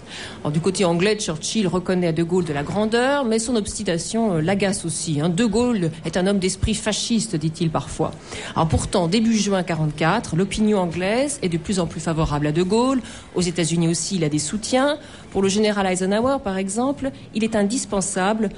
du 0.53 0.61
côté 0.61 0.85
anglais, 0.85 1.17
Churchill 1.17 1.69
reconnaît 1.69 2.09
à 2.09 2.13
De 2.13 2.25
Gaulle 2.25 2.45
de 2.45 2.53
la 2.53 2.65
grandeur, 2.65 3.25
mais 3.25 3.39
son 3.39 3.55
obstination 3.55 4.35
euh, 4.35 4.41
l'agace 4.41 4.85
aussi. 4.85 5.21
Hein. 5.21 5.29
De 5.29 5.45
Gaulle 5.45 5.91
est 6.05 6.17
un 6.17 6.27
homme 6.27 6.41
d'esprit 6.41 6.75
fasciste, 6.75 7.37
dit-il 7.37 7.71
parfois. 7.71 8.11
Alors 8.57 8.69
pourtant, 8.69 9.07
début 9.07 9.37
juin 9.37 9.63
44, 9.63 10.35
l'opinion 10.35 10.81
anglaise 10.81 11.39
est 11.43 11.49
de 11.49 11.59
plus 11.59 11.79
en 11.79 11.87
plus 11.87 12.01
favorable 12.01 12.49
à 12.49 12.53
De 12.53 12.63
Gaulle. 12.63 13.01
Aux 13.37 13.41
États-Unis 13.41 13.89
aussi, 13.89 14.17
il 14.17 14.25
a 14.25 14.29
des 14.29 14.41
soutiens. 14.41 14.99
Pour 15.33 15.43
le 15.43 15.49
général 15.49 15.87
Eisenhower, 15.87 16.39
par 16.45 16.59
exemple, 16.59 17.11
il 17.35 17.43
est 17.43 17.57
indispensable 17.57 18.51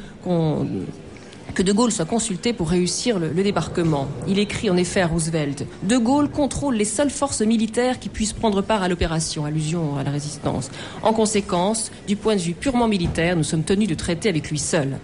que 1.54 1.62
De 1.62 1.72
Gaulle 1.72 1.92
soit 1.92 2.04
consulté 2.04 2.52
pour 2.52 2.68
réussir 2.68 3.20
le, 3.20 3.30
débarquement. 3.30 4.08
Il 4.26 4.40
écrit 4.40 4.70
en 4.70 4.76
effet 4.76 5.00
à 5.00 5.06
Roosevelt 5.06 5.64
De 5.84 5.96
Gaulle 5.96 6.28
contrôle 6.28 6.74
les 6.74 6.84
seules 6.84 7.10
forces 7.10 7.42
militaires 7.42 8.00
qui 8.00 8.08
puissent 8.08 8.32
prendre 8.32 8.60
part 8.60 8.82
à 8.82 8.88
l'opération, 8.88 9.44
allusion 9.44 9.96
à 9.96 10.02
la 10.02 10.10
résistance. 10.10 10.70
En 11.02 11.12
conséquence, 11.12 11.92
du 12.08 12.16
point 12.16 12.34
de 12.34 12.40
vue 12.40 12.54
purement 12.54 12.88
militaire, 12.88 13.36
nous 13.36 13.44
sommes 13.44 13.62
tenus 13.62 13.88
de 13.88 13.94
traiter 13.94 14.28
avec 14.28 14.50
lui 14.50 14.58
seul. 14.58 14.98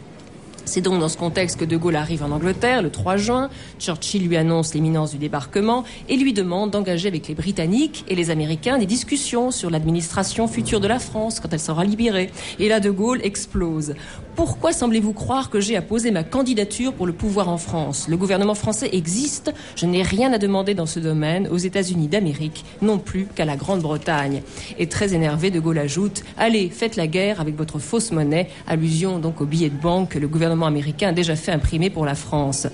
C'est 0.64 0.80
donc 0.80 1.00
dans 1.00 1.08
ce 1.08 1.16
contexte 1.16 1.58
que 1.58 1.64
De 1.64 1.76
Gaulle 1.76 1.96
arrive 1.96 2.22
en 2.22 2.30
Angleterre 2.30 2.82
le 2.82 2.90
3 2.90 3.16
juin. 3.16 3.50
Churchill 3.78 4.26
lui 4.26 4.36
annonce 4.36 4.74
l'imminence 4.74 5.12
du 5.12 5.18
débarquement 5.18 5.84
et 6.08 6.16
lui 6.16 6.32
demande 6.32 6.70
d'engager 6.70 7.08
avec 7.08 7.28
les 7.28 7.34
Britanniques 7.34 8.04
et 8.08 8.14
les 8.14 8.30
Américains 8.30 8.78
des 8.78 8.86
discussions 8.86 9.50
sur 9.50 9.70
l'administration 9.70 10.46
future 10.46 10.80
de 10.80 10.86
la 10.88 10.98
France 10.98 11.40
quand 11.40 11.52
elle 11.52 11.60
sera 11.60 11.84
libérée. 11.84 12.30
Et 12.58 12.68
là, 12.68 12.80
De 12.80 12.90
Gaulle 12.90 13.20
explose. 13.22 13.94
Pourquoi 14.36 14.72
semblez-vous 14.72 15.12
croire 15.12 15.50
que 15.50 15.60
j'ai 15.60 15.76
à 15.76 15.82
poser 15.82 16.10
ma 16.10 16.24
candidature 16.24 16.94
pour 16.94 17.06
le 17.06 17.12
pouvoir 17.12 17.48
en 17.48 17.58
France? 17.58 18.06
Le 18.08 18.16
gouvernement 18.16 18.54
français 18.54 18.88
existe. 18.92 19.52
Je 19.76 19.86
n'ai 19.86 20.02
rien 20.02 20.32
à 20.32 20.38
demander 20.38 20.74
dans 20.74 20.86
ce 20.86 21.00
domaine 21.00 21.48
aux 21.48 21.58
États-Unis 21.58 22.08
d'Amérique, 22.08 22.64
non 22.80 22.98
plus 22.98 23.26
qu'à 23.26 23.44
la 23.44 23.56
Grande-Bretagne. 23.56 24.42
Et 24.78 24.86
très 24.86 25.14
énervé, 25.14 25.50
De 25.50 25.60
Gaulle 25.60 25.78
ajoute 25.78 26.22
Allez, 26.38 26.70
faites 26.70 26.96
la 26.96 27.06
guerre 27.06 27.40
avec 27.40 27.56
votre 27.56 27.78
fausse 27.78 28.12
monnaie, 28.12 28.48
allusion 28.66 29.18
donc 29.18 29.40
au 29.40 29.46
billet 29.46 29.68
de 29.68 29.80
banque 29.80 30.10
que 30.10 30.18
le 30.18 30.28
gouvernement 30.28 30.66
américain 30.66 31.08
a 31.08 31.12
déjà 31.12 31.36
fait 31.36 31.52
imprimer 31.52 31.90
pour 31.90 32.06
la 32.06 32.14
France. 32.14 32.66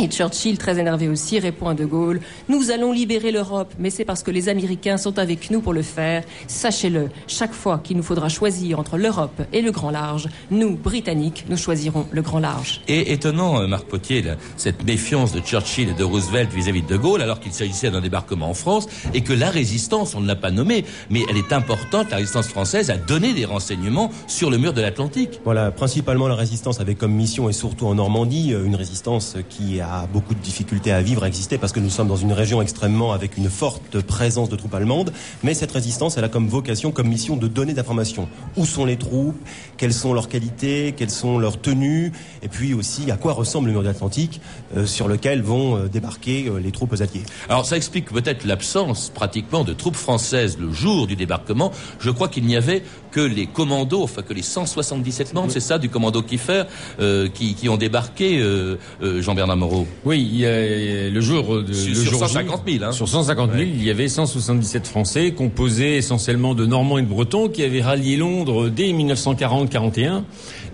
Et 0.00 0.06
Churchill, 0.06 0.58
très 0.58 0.78
énervé 0.78 1.08
aussi, 1.08 1.40
répond 1.40 1.68
à 1.68 1.74
De 1.74 1.84
Gaulle 1.84 2.20
Nous 2.48 2.70
allons 2.70 2.92
libérer 2.92 3.32
l'Europe, 3.32 3.72
mais 3.80 3.90
c'est 3.90 4.04
parce 4.04 4.22
que 4.22 4.30
les 4.30 4.48
Américains 4.48 4.96
sont 4.96 5.18
avec 5.18 5.50
nous 5.50 5.60
pour 5.60 5.72
le 5.72 5.82
faire. 5.82 6.22
Sachez-le, 6.46 7.08
chaque 7.26 7.52
fois 7.52 7.80
qu'il 7.82 7.96
nous 7.96 8.04
faudra 8.04 8.28
choisir 8.28 8.78
entre 8.78 8.96
l'Europe 8.96 9.42
et 9.52 9.60
le 9.60 9.72
grand 9.72 9.90
large, 9.90 10.28
nous, 10.52 10.76
Britanniques, 10.76 11.46
nous 11.48 11.56
choisirons 11.56 12.06
le 12.12 12.22
grand 12.22 12.38
large. 12.38 12.80
Et 12.86 13.12
étonnant, 13.12 13.60
euh, 13.60 13.66
Marc 13.66 13.86
Potier, 13.86 14.22
cette 14.56 14.84
méfiance 14.84 15.32
de 15.32 15.40
Churchill 15.40 15.88
et 15.88 15.94
de 15.94 16.04
Roosevelt 16.04 16.52
vis-à-vis 16.52 16.82
de 16.82 16.86
De 16.86 16.96
Gaulle, 16.96 17.20
alors 17.20 17.40
qu'il 17.40 17.52
s'agissait 17.52 17.90
d'un 17.90 18.00
débarquement 18.00 18.50
en 18.50 18.54
France, 18.54 18.86
et 19.14 19.22
que 19.22 19.32
la 19.32 19.50
résistance, 19.50 20.14
on 20.14 20.20
ne 20.20 20.28
l'a 20.28 20.36
pas 20.36 20.52
nommée, 20.52 20.84
mais 21.10 21.24
elle 21.28 21.36
est 21.36 21.52
importante, 21.52 22.10
la 22.10 22.18
résistance 22.18 22.46
française 22.46 22.90
a 22.90 22.98
donné 22.98 23.32
des 23.32 23.46
renseignements 23.46 24.12
sur 24.28 24.48
le 24.48 24.58
mur 24.58 24.74
de 24.74 24.80
l'Atlantique. 24.80 25.40
Voilà, 25.44 25.72
principalement 25.72 26.28
la 26.28 26.36
résistance 26.36 26.80
avait 26.80 26.94
comme 26.94 27.12
mission, 27.12 27.48
et 27.48 27.52
surtout 27.52 27.86
en 27.86 27.96
Normandie, 27.96 28.54
euh, 28.54 28.64
une 28.64 28.76
résistance 28.76 29.36
qui 29.48 29.80
a 29.80 29.87
a 29.88 30.06
beaucoup 30.06 30.34
de 30.34 30.40
difficultés 30.40 30.92
à 30.92 31.00
vivre, 31.02 31.24
à 31.24 31.28
exister, 31.28 31.58
parce 31.58 31.72
que 31.72 31.80
nous 31.80 31.90
sommes 31.90 32.08
dans 32.08 32.16
une 32.16 32.32
région 32.32 32.60
extrêmement 32.62 33.12
avec 33.12 33.36
une 33.36 33.48
forte 33.48 34.00
présence 34.00 34.48
de 34.48 34.56
troupes 34.56 34.74
allemandes. 34.74 35.12
Mais 35.42 35.54
cette 35.54 35.72
résistance, 35.72 36.16
elle 36.18 36.24
a 36.24 36.28
comme 36.28 36.48
vocation, 36.48 36.90
comme 36.90 37.08
mission 37.08 37.36
de 37.36 37.48
donner 37.48 37.74
d'informations. 37.74 38.28
Où 38.56 38.66
sont 38.66 38.84
les 38.84 38.96
troupes? 38.96 39.36
Quelles 39.76 39.94
sont 39.94 40.12
leurs 40.12 40.28
qualités? 40.28 40.94
Quelles 40.96 41.10
sont 41.10 41.38
leurs 41.38 41.60
tenues? 41.60 42.12
Et 42.42 42.48
puis 42.48 42.74
aussi, 42.74 43.10
à 43.10 43.16
quoi 43.16 43.32
ressemble 43.32 43.68
le 43.68 43.72
mur 43.72 43.82
de 43.82 43.88
l'Atlantique 43.88 44.40
euh, 44.76 44.86
sur 44.86 45.08
lequel 45.08 45.42
vont 45.42 45.76
euh, 45.76 45.88
débarquer 45.88 46.48
euh, 46.48 46.58
les 46.58 46.70
troupes 46.70 46.94
alliées? 46.94 47.24
Alors 47.48 47.64
ça 47.64 47.76
explique 47.76 48.12
peut-être 48.12 48.44
l'absence 48.44 49.10
pratiquement 49.14 49.64
de 49.64 49.72
troupes 49.72 49.96
françaises 49.96 50.58
le 50.58 50.72
jour 50.72 51.06
du 51.06 51.16
débarquement. 51.16 51.72
Je 52.00 52.10
crois 52.10 52.28
qu'il 52.28 52.44
n'y 52.44 52.56
avait 52.56 52.82
que 53.10 53.20
les 53.20 53.46
commandos, 53.46 54.02
enfin 54.02 54.22
que 54.22 54.34
les 54.34 54.42
177 54.42 55.32
membres, 55.34 55.50
c'est 55.50 55.60
ça, 55.60 55.78
du 55.78 55.88
commando 55.88 56.22
Kiefer, 56.22 56.64
qui, 57.32 57.54
qui, 57.54 57.68
ont 57.70 57.78
débarqué, 57.78 58.44
Jean-Bernard 59.00 59.56
Oui, 60.04 60.42
le 60.44 61.20
jour 61.20 61.62
de 61.62 61.72
sur, 61.72 61.88
le 61.88 62.10
jour 62.10 62.20
150 62.20 62.62
000. 62.68 62.84
Hein. 62.84 62.92
Sur 62.92 63.08
150 63.08 63.52
000, 63.52 63.62
il 63.62 63.84
y 63.84 63.90
avait 63.90 64.08
177 64.08 64.86
Français 64.86 65.32
composés 65.32 65.96
essentiellement 65.96 66.54
de 66.54 66.66
Normands 66.66 66.98
et 66.98 67.02
de 67.02 67.06
Bretons 67.06 67.48
qui 67.48 67.62
avaient 67.62 67.82
rallié 67.82 68.16
Londres 68.16 68.68
dès 68.68 68.92
1940-41. 68.92 70.22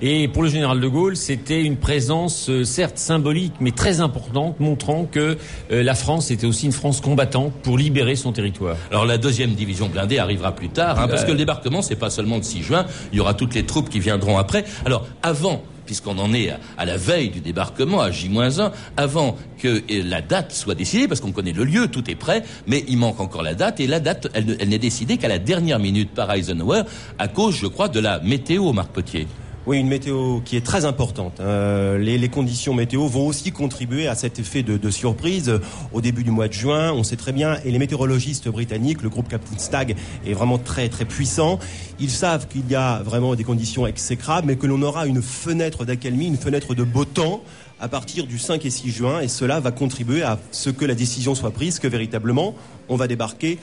Et 0.02 0.28
pour 0.28 0.42
le 0.42 0.48
général 0.48 0.80
de 0.80 0.88
Gaulle, 0.88 1.16
c'était 1.16 1.62
une 1.62 1.76
présence 1.76 2.50
euh, 2.50 2.64
certes 2.64 2.98
symbolique, 2.98 3.54
mais 3.60 3.70
très 3.70 4.00
importante, 4.00 4.60
montrant 4.60 5.04
que 5.04 5.38
euh, 5.70 5.82
la 5.82 5.94
France 5.94 6.30
était 6.30 6.46
aussi 6.46 6.66
une 6.66 6.72
France 6.72 7.00
combattante 7.00 7.52
pour 7.62 7.78
libérer 7.78 8.16
son 8.16 8.32
territoire. 8.32 8.76
Alors 8.90 9.06
la 9.06 9.18
deuxième 9.18 9.52
division 9.52 9.88
blindée 9.88 10.18
arrivera 10.18 10.52
plus 10.52 10.68
tard, 10.68 11.00
hein, 11.00 11.08
parce 11.08 11.24
que 11.24 11.30
le 11.30 11.38
débarquement, 11.38 11.80
c'est 11.80 11.96
pas 11.96 12.10
seulement 12.10 12.36
le 12.36 12.42
6 12.42 12.62
juin. 12.62 12.86
Il 13.12 13.18
y 13.18 13.20
aura 13.20 13.34
toutes 13.34 13.54
les 13.54 13.64
troupes 13.64 13.88
qui 13.88 14.00
viendront 14.00 14.36
après. 14.38 14.64
Alors 14.84 15.06
avant 15.22 15.62
puisqu'on 15.86 16.18
en 16.18 16.32
est 16.32 16.50
à, 16.78 16.84
la 16.84 16.96
veille 16.96 17.30
du 17.30 17.40
débarquement, 17.40 18.00
à 18.00 18.10
J-1, 18.10 18.70
avant 18.96 19.36
que 19.58 19.82
la 19.88 20.22
date 20.22 20.52
soit 20.52 20.74
décidée, 20.74 21.08
parce 21.08 21.20
qu'on 21.20 21.32
connaît 21.32 21.52
le 21.52 21.64
lieu, 21.64 21.88
tout 21.88 22.10
est 22.10 22.14
prêt, 22.14 22.42
mais 22.66 22.84
il 22.88 22.98
manque 22.98 23.20
encore 23.20 23.42
la 23.42 23.54
date, 23.54 23.80
et 23.80 23.86
la 23.86 24.00
date, 24.00 24.28
elle, 24.34 24.68
n'est 24.68 24.78
décidée 24.78 25.16
qu'à 25.16 25.28
la 25.28 25.38
dernière 25.38 25.78
minute 25.78 26.10
par 26.10 26.32
Eisenhower, 26.32 26.82
à 27.18 27.28
cause, 27.28 27.56
je 27.56 27.66
crois, 27.66 27.88
de 27.88 28.00
la 28.00 28.20
météo, 28.20 28.72
Marc 28.72 28.90
Potier. 28.90 29.26
Oui, 29.66 29.78
une 29.78 29.88
météo 29.88 30.40
qui 30.44 30.58
est 30.58 30.64
très 30.64 30.84
importante. 30.84 31.40
Euh, 31.40 31.96
les, 31.96 32.18
les, 32.18 32.28
conditions 32.28 32.74
météo 32.74 33.06
vont 33.06 33.26
aussi 33.26 33.50
contribuer 33.50 34.08
à 34.08 34.14
cet 34.14 34.38
effet 34.38 34.62
de, 34.62 34.76
de, 34.76 34.90
surprise 34.90 35.58
au 35.94 36.02
début 36.02 36.22
du 36.22 36.30
mois 36.30 36.48
de 36.48 36.52
juin. 36.52 36.92
On 36.92 37.02
sait 37.02 37.16
très 37.16 37.32
bien, 37.32 37.56
et 37.64 37.70
les 37.70 37.78
météorologistes 37.78 38.46
britanniques, 38.48 39.00
le 39.00 39.08
groupe 39.08 39.26
Captain 39.26 39.56
Stag 39.56 39.96
est 40.26 40.34
vraiment 40.34 40.58
très 40.58 40.90
très 40.90 41.06
puissant. 41.06 41.58
Ils 41.98 42.10
savent 42.10 42.46
qu'il 42.46 42.70
y 42.70 42.74
a 42.74 43.02
vraiment 43.02 43.34
des 43.36 43.44
conditions 43.44 43.86
exécrables, 43.86 44.48
mais 44.48 44.56
que 44.56 44.66
l'on 44.66 44.82
aura 44.82 45.06
une 45.06 45.22
fenêtre 45.22 45.86
d'accalmie, 45.86 46.26
une 46.26 46.36
fenêtre 46.36 46.74
de 46.74 46.84
beau 46.84 47.06
temps 47.06 47.42
à 47.80 47.88
partir 47.88 48.26
du 48.26 48.38
5 48.38 48.64
et 48.66 48.70
6 48.70 48.90
juin, 48.90 49.20
et 49.20 49.28
cela 49.28 49.60
va 49.60 49.70
contribuer 49.70 50.22
à 50.22 50.38
ce 50.52 50.68
que 50.70 50.84
la 50.84 50.94
décision 50.94 51.34
soit 51.34 51.50
prise, 51.50 51.78
que 51.78 51.88
véritablement 51.88 52.54
on 52.88 52.96
va 52.96 53.08
débarquer 53.08 53.58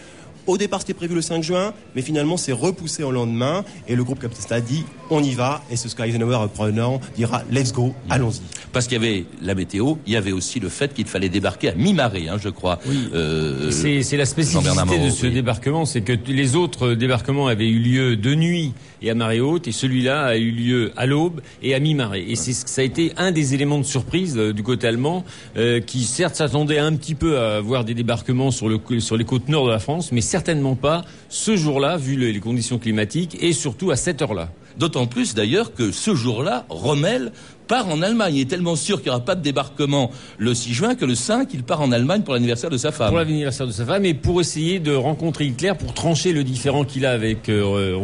au 0.47 0.57
départ, 0.57 0.81
c'était 0.81 0.93
prévu 0.93 1.15
le 1.15 1.21
5 1.21 1.43
juin, 1.43 1.73
mais 1.95 2.01
finalement, 2.01 2.37
c'est 2.37 2.51
repoussé 2.51 3.03
au 3.03 3.11
lendemain. 3.11 3.63
Et 3.87 3.95
le 3.95 4.03
groupe 4.03 4.19
Captain 4.19 4.55
a 4.55 4.61
dit, 4.61 4.83
on 5.09 5.23
y 5.23 5.33
va. 5.33 5.61
Et 5.69 5.75
ce 5.75 5.89
Sky 5.89 6.03
Eisenhower, 6.03 6.37
reprenant, 6.37 6.99
dira, 7.15 7.43
let's 7.51 7.73
go, 7.73 7.93
allons-y. 8.09 8.41
Parce 8.71 8.87
qu'il 8.87 9.01
y 9.01 9.05
avait 9.05 9.25
la 9.41 9.55
météo, 9.55 9.95
il 10.07 10.13
y 10.13 10.15
avait 10.15 10.31
aussi 10.31 10.59
le 10.59 10.69
fait 10.69 10.93
qu'il 10.93 11.05
fallait 11.05 11.29
débarquer 11.29 11.69
à 11.69 11.75
mi-marée, 11.75 12.29
hein, 12.29 12.37
je 12.41 12.49
crois. 12.49 12.79
Oui. 12.87 13.09
Euh, 13.13 13.69
c'est 13.71 14.17
la 14.17 14.25
spécificité 14.25 14.99
de 14.99 15.09
ce 15.09 15.27
débarquement, 15.27 15.85
c'est 15.85 16.01
que 16.01 16.13
les 16.27 16.55
autres 16.55 16.93
débarquements 16.93 17.47
avaient 17.47 17.69
eu 17.69 17.79
lieu 17.79 18.15
de 18.15 18.35
nuit 18.35 18.73
et 19.01 19.09
à 19.09 19.15
marée 19.15 19.41
haute, 19.41 19.67
et 19.67 19.71
celui-là 19.71 20.25
a 20.25 20.37
eu 20.37 20.51
lieu 20.51 20.91
à 20.95 21.05
l'aube 21.05 21.41
et 21.63 21.73
à 21.73 21.79
mi-marée. 21.79 22.25
Et 22.27 22.35
c'est 22.35 22.53
ça 22.53 22.81
a 22.81 22.83
été 22.83 23.11
un 23.17 23.31
des 23.31 23.53
éléments 23.53 23.79
de 23.79 23.83
surprise 23.83 24.37
euh, 24.37 24.53
du 24.53 24.63
côté 24.63 24.87
allemand, 24.87 25.25
euh, 25.57 25.79
qui 25.79 26.03
certes 26.03 26.35
s'attendait 26.35 26.77
un 26.77 26.95
petit 26.95 27.15
peu 27.15 27.39
à 27.39 27.59
voir 27.61 27.83
des 27.83 27.93
débarquements 27.93 28.51
sur, 28.51 28.69
le, 28.69 28.79
sur 28.99 29.17
les 29.17 29.25
côtes 29.25 29.49
nord 29.49 29.65
de 29.65 29.71
la 29.71 29.79
France, 29.79 30.11
mais 30.11 30.21
certainement 30.31 30.75
pas 30.75 31.03
ce 31.27 31.57
jour-là, 31.57 31.97
vu 31.97 32.15
les 32.15 32.39
conditions 32.39 32.79
climatiques, 32.79 33.37
et 33.41 33.51
surtout 33.51 33.91
à 33.91 33.97
cette 33.97 34.21
heure-là. 34.21 34.49
D'autant 34.77 35.05
plus 35.05 35.35
d'ailleurs 35.35 35.73
que 35.73 35.91
ce 35.91 36.15
jour-là, 36.15 36.65
Rommel 36.69 37.33
part 37.71 37.87
en 37.87 38.01
Allemagne. 38.01 38.35
Il 38.35 38.41
est 38.41 38.49
tellement 38.49 38.75
sûr 38.75 38.97
qu'il 38.97 39.05
n'y 39.05 39.15
aura 39.15 39.23
pas 39.23 39.35
de 39.35 39.41
débarquement 39.41 40.11
le 40.37 40.53
6 40.53 40.73
juin 40.73 40.95
que 40.95 41.05
le 41.05 41.15
5, 41.15 41.47
il 41.53 41.63
part 41.63 41.79
en 41.79 41.93
Allemagne 41.93 42.21
pour 42.21 42.33
l'anniversaire 42.33 42.69
de 42.69 42.75
sa 42.75 42.91
femme. 42.91 43.07
Pour 43.07 43.17
l'anniversaire 43.17 43.65
de 43.65 43.71
sa 43.71 43.85
femme 43.85 44.03
et 44.03 44.13
pour 44.13 44.41
essayer 44.41 44.79
de 44.79 44.93
rencontrer 44.93 45.45
Hitler 45.45 45.71
pour 45.79 45.93
trancher 45.93 46.33
le 46.33 46.43
différent 46.43 46.83
qu'il 46.83 47.05
a 47.05 47.11
avec 47.11 47.47
euh, 47.47 47.97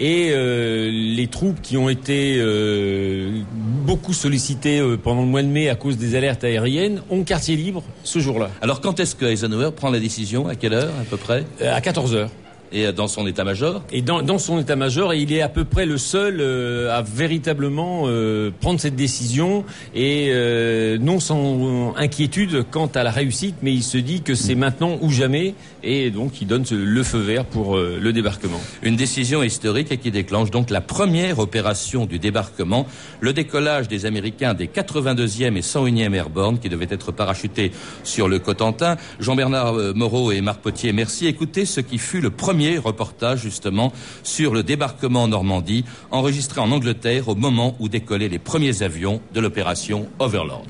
et 0.00 0.30
euh, 0.30 0.90
les 0.90 1.26
troupes 1.26 1.60
qui 1.60 1.76
ont 1.76 1.90
été 1.90 2.36
euh, 2.38 3.42
beaucoup 3.84 4.14
sollicitées 4.14 4.78
euh, 4.78 4.96
pendant 4.96 5.20
le 5.20 5.28
mois 5.28 5.42
de 5.42 5.48
mai 5.48 5.68
à 5.68 5.74
cause 5.74 5.98
des 5.98 6.14
alertes 6.14 6.44
aériennes 6.44 7.02
ont 7.10 7.24
quartier 7.24 7.56
libre 7.56 7.82
ce 8.04 8.20
jour-là. 8.20 8.48
Alors 8.62 8.80
quand 8.80 9.00
est-ce 9.00 9.14
que 9.14 9.26
Eisenhower 9.26 9.72
prend 9.76 9.90
la 9.90 10.00
décision? 10.00 10.48
À 10.48 10.54
quelle 10.54 10.72
heure 10.72 10.94
à 10.98 11.04
peu 11.04 11.18
près? 11.18 11.44
À 11.60 11.82
14 11.82 12.14
heures 12.14 12.30
et 12.72 12.92
dans 12.92 13.08
son 13.08 13.26
état-major 13.26 13.82
Et 13.92 14.02
dans, 14.02 14.22
dans, 14.22 14.38
son 14.38 14.58
état-major, 14.58 15.14
il 15.14 15.32
est 15.32 15.42
à 15.42 15.48
peu 15.48 15.64
près 15.64 15.86
le 15.86 15.98
seul 15.98 16.38
euh, 16.40 16.96
à 16.96 17.02
véritablement 17.02 18.04
euh, 18.06 18.50
prendre 18.60 18.80
cette 18.80 18.96
décision 18.96 19.64
et 19.94 20.28
euh, 20.30 20.98
non 20.98 21.20
sans 21.20 21.94
inquiétude 21.96 22.64
quant 22.70 22.90
à 22.94 23.02
la 23.02 23.10
réussite, 23.10 23.56
mais 23.62 23.72
il 23.72 23.82
se 23.82 23.98
dit 23.98 24.22
que 24.22 24.34
c'est 24.34 24.54
maintenant 24.54 24.98
ou 25.00 25.10
jamais 25.10 25.54
et 25.82 26.10
donc 26.10 26.40
il 26.40 26.46
donne 26.46 26.64
le 26.70 27.02
feu 27.02 27.18
vert 27.18 27.44
pour 27.44 27.76
le 27.76 28.12
débarquement. 28.12 28.60
Une 28.82 28.96
décision 28.96 29.42
historique 29.42 30.00
qui 30.00 30.10
déclenche 30.10 30.50
donc 30.50 30.70
la 30.70 30.80
première 30.80 31.38
opération 31.38 32.06
du 32.06 32.18
débarquement, 32.18 32.86
le 33.20 33.32
décollage 33.32 33.88
des 33.88 34.04
Américains 34.06 34.54
des 34.54 34.66
82e 34.66 35.56
et 35.56 35.60
101e 35.60 36.14
Airborne 36.14 36.58
qui 36.58 36.68
devaient 36.68 36.88
être 36.90 37.12
parachutés 37.12 37.70
sur 38.02 38.28
le 38.28 38.38
Cotentin. 38.38 38.96
Jean-Bernard 39.20 39.74
Moreau 39.94 40.32
et 40.32 40.40
Marc 40.40 40.60
Potier, 40.60 40.92
merci. 40.92 41.26
Écoutez 41.26 41.64
ce 41.64 41.80
qui 41.80 41.98
fut 41.98 42.20
le 42.20 42.30
premier 42.30 42.57
premier 42.58 42.78
reportage 42.78 43.42
justement 43.42 43.92
sur 44.24 44.52
le 44.52 44.64
débarquement 44.64 45.22
en 45.22 45.28
Normandie, 45.28 45.84
enregistré 46.10 46.60
en 46.60 46.72
Angleterre 46.72 47.28
au 47.28 47.36
moment 47.36 47.76
où 47.78 47.88
décollaient 47.88 48.28
les 48.28 48.40
premiers 48.40 48.82
avions 48.82 49.20
de 49.32 49.38
l'opération 49.38 50.08
Overlord. 50.18 50.64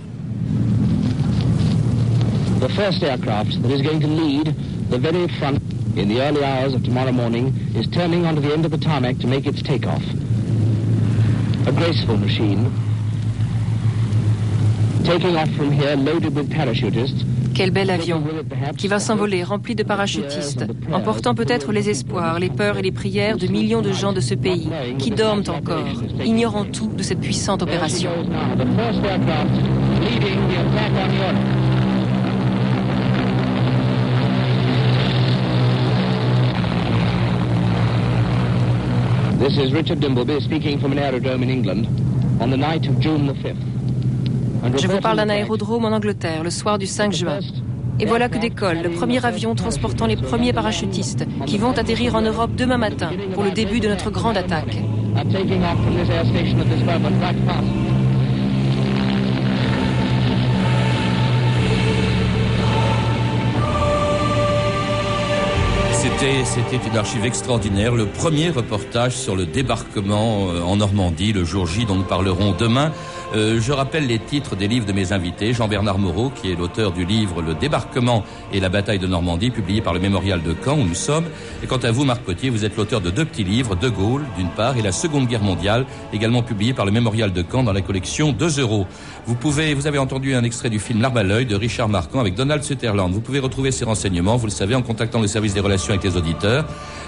The 2.61 2.69
first 2.73 3.03
aircraft 3.03 3.63
that 3.63 3.71
is 3.71 3.81
going 3.81 4.01
to 4.01 4.07
lead 4.07 4.55
the 4.91 4.99
very 4.99 5.29
front 5.39 5.63
in 5.97 6.09
the 6.09 6.21
early 6.21 6.45
hours 6.45 6.75
of 6.75 6.83
tomorrow 6.83 7.11
morning 7.13 7.55
is 7.75 7.87
turning 7.87 8.27
onto 8.27 8.43
the 8.43 8.53
end 8.53 8.67
of 8.67 8.71
the 8.71 8.79
tarmac 8.79 9.19
to 9.21 9.27
make 9.27 9.47
its 9.47 9.63
takeoff. 9.63 10.03
A 11.67 11.73
graceful 11.73 12.19
machine 12.19 12.71
quel 17.55 17.71
bel 17.71 17.91
avion 17.91 18.23
qui 18.77 18.89
va 18.89 18.99
s'envoler 18.99 19.43
rempli 19.43 19.75
de 19.75 19.83
parachutistes, 19.83 20.67
emportant 20.93 21.35
peut-être 21.35 21.73
les 21.73 21.89
espoirs, 21.89 22.39
les 22.39 22.51
peurs 22.51 22.77
et 22.77 22.83
les 22.83 22.93
prières 22.93 23.39
de 23.39 23.47
millions 23.47 23.81
de 23.81 23.91
gens 23.91 24.13
de 24.13 24.21
ce 24.21 24.35
pays 24.35 24.69
qui 24.99 25.11
dorment 25.11 25.45
encore, 25.49 25.87
ignorant 26.23 26.65
tout 26.65 26.89
de 26.89 27.03
cette 27.03 27.21
puissante 27.21 27.63
opération. 27.63 28.11
This 39.41 39.57
is 39.57 39.73
Richard 39.73 40.01
Dimbleby 40.01 40.43
speaking 40.43 40.79
from 40.79 40.93
an 40.93 40.99
aerodrome 40.99 41.43
in 41.43 41.49
England 41.49 41.87
on 42.41 42.51
the 42.51 42.57
night 42.57 42.87
of 42.87 43.01
June 43.01 43.27
the 43.27 43.33
5th. 43.33 43.78
Je 44.77 44.87
vous 44.87 45.01
parle 45.01 45.17
d'un 45.17 45.29
aérodrome 45.29 45.85
en 45.85 45.93
Angleterre 45.93 46.43
le 46.43 46.51
soir 46.51 46.79
du 46.79 46.87
5 46.87 47.13
juin. 47.13 47.39
Et 48.01 48.07
voilà 48.07 48.29
que 48.29 48.39
décolle 48.39 48.83
le 48.83 48.91
premier 48.91 49.25
avion 49.25 49.55
transportant 49.55 50.07
les 50.07 50.17
premiers 50.17 50.53
parachutistes 50.53 51.27
qui 51.47 51.59
vont 51.59 51.73
atterrir 51.73 52.15
en 52.15 52.23
Europe 52.23 52.53
demain 52.57 52.79
matin 52.79 53.11
pour 53.35 53.43
le 53.43 53.51
début 53.51 53.81
de 53.81 53.89
notre 53.89 54.11
grande 54.11 54.37
attaque. 54.37 54.79
C'était 66.21 66.85
une 66.85 66.97
archive 66.97 67.25
extraordinaire, 67.25 67.95
le 67.95 68.07
premier 68.07 68.51
reportage 68.51 69.17
sur 69.17 69.37
le 69.37 69.47
débarquement 69.47 70.49
euh, 70.49 70.63
en 70.63 70.75
Normandie, 70.75 71.33
le 71.33 71.45
jour 71.45 71.69
J 71.69 71.85
dont 71.85 71.95
nous 71.95 72.03
parlerons 72.03 72.57
demain. 72.59 72.91
Euh, 73.37 73.61
je 73.61 73.73
rappelle 73.73 74.07
les 74.07 74.19
titres 74.19 74.57
des 74.57 74.67
livres 74.67 74.87
de 74.87 74.93
mes 74.93 75.13
invités. 75.13 75.53
Jean-Bernard 75.53 75.99
Moreau, 75.99 76.31
qui 76.31 76.51
est 76.51 76.57
l'auteur 76.57 76.93
du 76.93 77.05
livre 77.05 77.43
Le 77.43 77.55
débarquement 77.55 78.25
et 78.53 78.59
la 78.59 78.69
bataille 78.69 78.99
de 78.99 79.07
Normandie, 79.07 79.51
publié 79.51 79.81
par 79.81 79.93
le 79.93 80.01
Mémorial 80.01 80.43
de 80.43 80.57
Caen, 80.65 80.79
où 80.79 80.85
nous 80.85 80.95
sommes. 80.95 81.27
Et 81.63 81.67
quant 81.67 81.77
à 81.77 81.93
vous, 81.93 82.05
Marc 82.05 82.23
Potier, 82.23 82.51
vous 82.51 82.65
êtes 82.65 82.77
l'auteur 82.77 83.01
de 83.01 83.11
deux 83.11 83.25
petits 83.25 83.45
livres, 83.45 83.77
De 83.77 83.89
Gaulle, 83.89 84.25
d'une 84.37 84.49
part, 84.49 84.77
et 84.77 84.83
La 84.83 84.93
Seconde 84.93 85.29
Guerre 85.29 85.43
mondiale, 85.43 85.85
également 86.13 86.43
publié 86.43 86.73
par 86.73 86.87
le 86.87 86.91
Mémorial 86.91 87.33
de 87.33 87.45
Caen 87.49 87.63
dans 87.63 87.73
la 87.73 87.83
collection 87.83 88.33
2 88.33 88.61
euros. 88.61 88.87
Vous 89.27 89.35
pouvez, 89.35 89.75
vous 89.75 89.87
avez 89.87 89.99
entendu 89.99 90.35
un 90.35 90.43
extrait 90.43 90.71
du 90.71 90.79
film 90.79 91.03
L'arme 91.03 91.19
à 91.19 91.23
l'œil 91.23 91.45
de 91.45 91.55
Richard 91.55 91.89
Marquand 91.89 92.21
avec 92.21 92.35
Donald 92.35 92.63
Sutherland. 92.65 93.13
Vous 93.13 93.21
pouvez 93.21 93.41
retrouver 93.41 93.71
ces 93.71 93.85
renseignements, 93.85 94.37
vous 94.37 94.47
le 94.47 94.53
savez, 94.53 94.75
en 94.75 94.83
contactant 94.83 95.21
le 95.21 95.27
service 95.27 95.53
des 95.53 95.61
relations 95.61 95.91
avec 95.91 96.03
les 96.03 96.08
auditeurs 96.17 96.65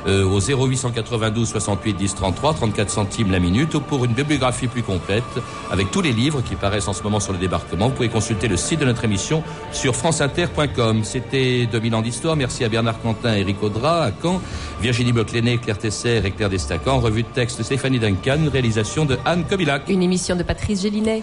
euh, 0.07 0.25
au 0.25 0.41
0892 0.41 1.49
68 1.49 1.95
10 1.95 2.15
33, 2.15 2.55
34 2.55 2.91
centimes 2.91 3.31
la 3.31 3.39
minute, 3.39 3.75
ou 3.75 3.81
pour 3.81 4.05
une 4.05 4.13
bibliographie 4.13 4.67
plus 4.67 4.83
complète 4.83 5.25
avec 5.71 5.91
tous 5.91 6.01
les 6.01 6.13
livres 6.13 6.43
qui 6.43 6.55
paraissent 6.55 6.89
en 6.89 6.93
ce 6.93 7.03
moment 7.03 7.21
sur 7.21 7.33
le 7.33 7.39
débarquement. 7.39 7.89
Vous 7.89 7.95
pouvez 7.95 8.09
consulter 8.09 8.49
le 8.49 8.57
site 8.57 8.81
de 8.81 8.87
notre 8.87 9.05
émission 9.05 9.43
sur 9.73 9.95
franceinter.com. 9.95 11.05
C'était 11.05 11.67
2000 11.67 11.95
ans 11.95 12.03
d'histoire. 12.03 12.37
Merci 12.37 12.65
à 12.65 12.69
Bernard 12.69 13.01
Quentin, 13.01 13.35
Eric 13.35 13.63
Audra, 13.63 14.05
à 14.05 14.11
Caen, 14.23 14.41
Virginie 14.81 15.13
Boclenet, 15.13 15.59
Claire 15.59 15.79
Tesser 15.79 16.23
et 16.25 16.31
Claire 16.31 16.51
Destacan. 16.51 17.01
Revue 17.01 17.23
de 17.23 17.29
texte 17.29 17.63
Stéphanie 17.63 17.99
Duncan, 17.99 18.39
réalisation 18.51 19.05
de 19.05 19.19
Anne 19.25 19.45
Kobilac. 19.45 19.83
Une 19.89 20.03
émission 20.03 20.37
de 20.37 20.43
Patrice 20.43 20.83
Gélinet. 20.83 21.23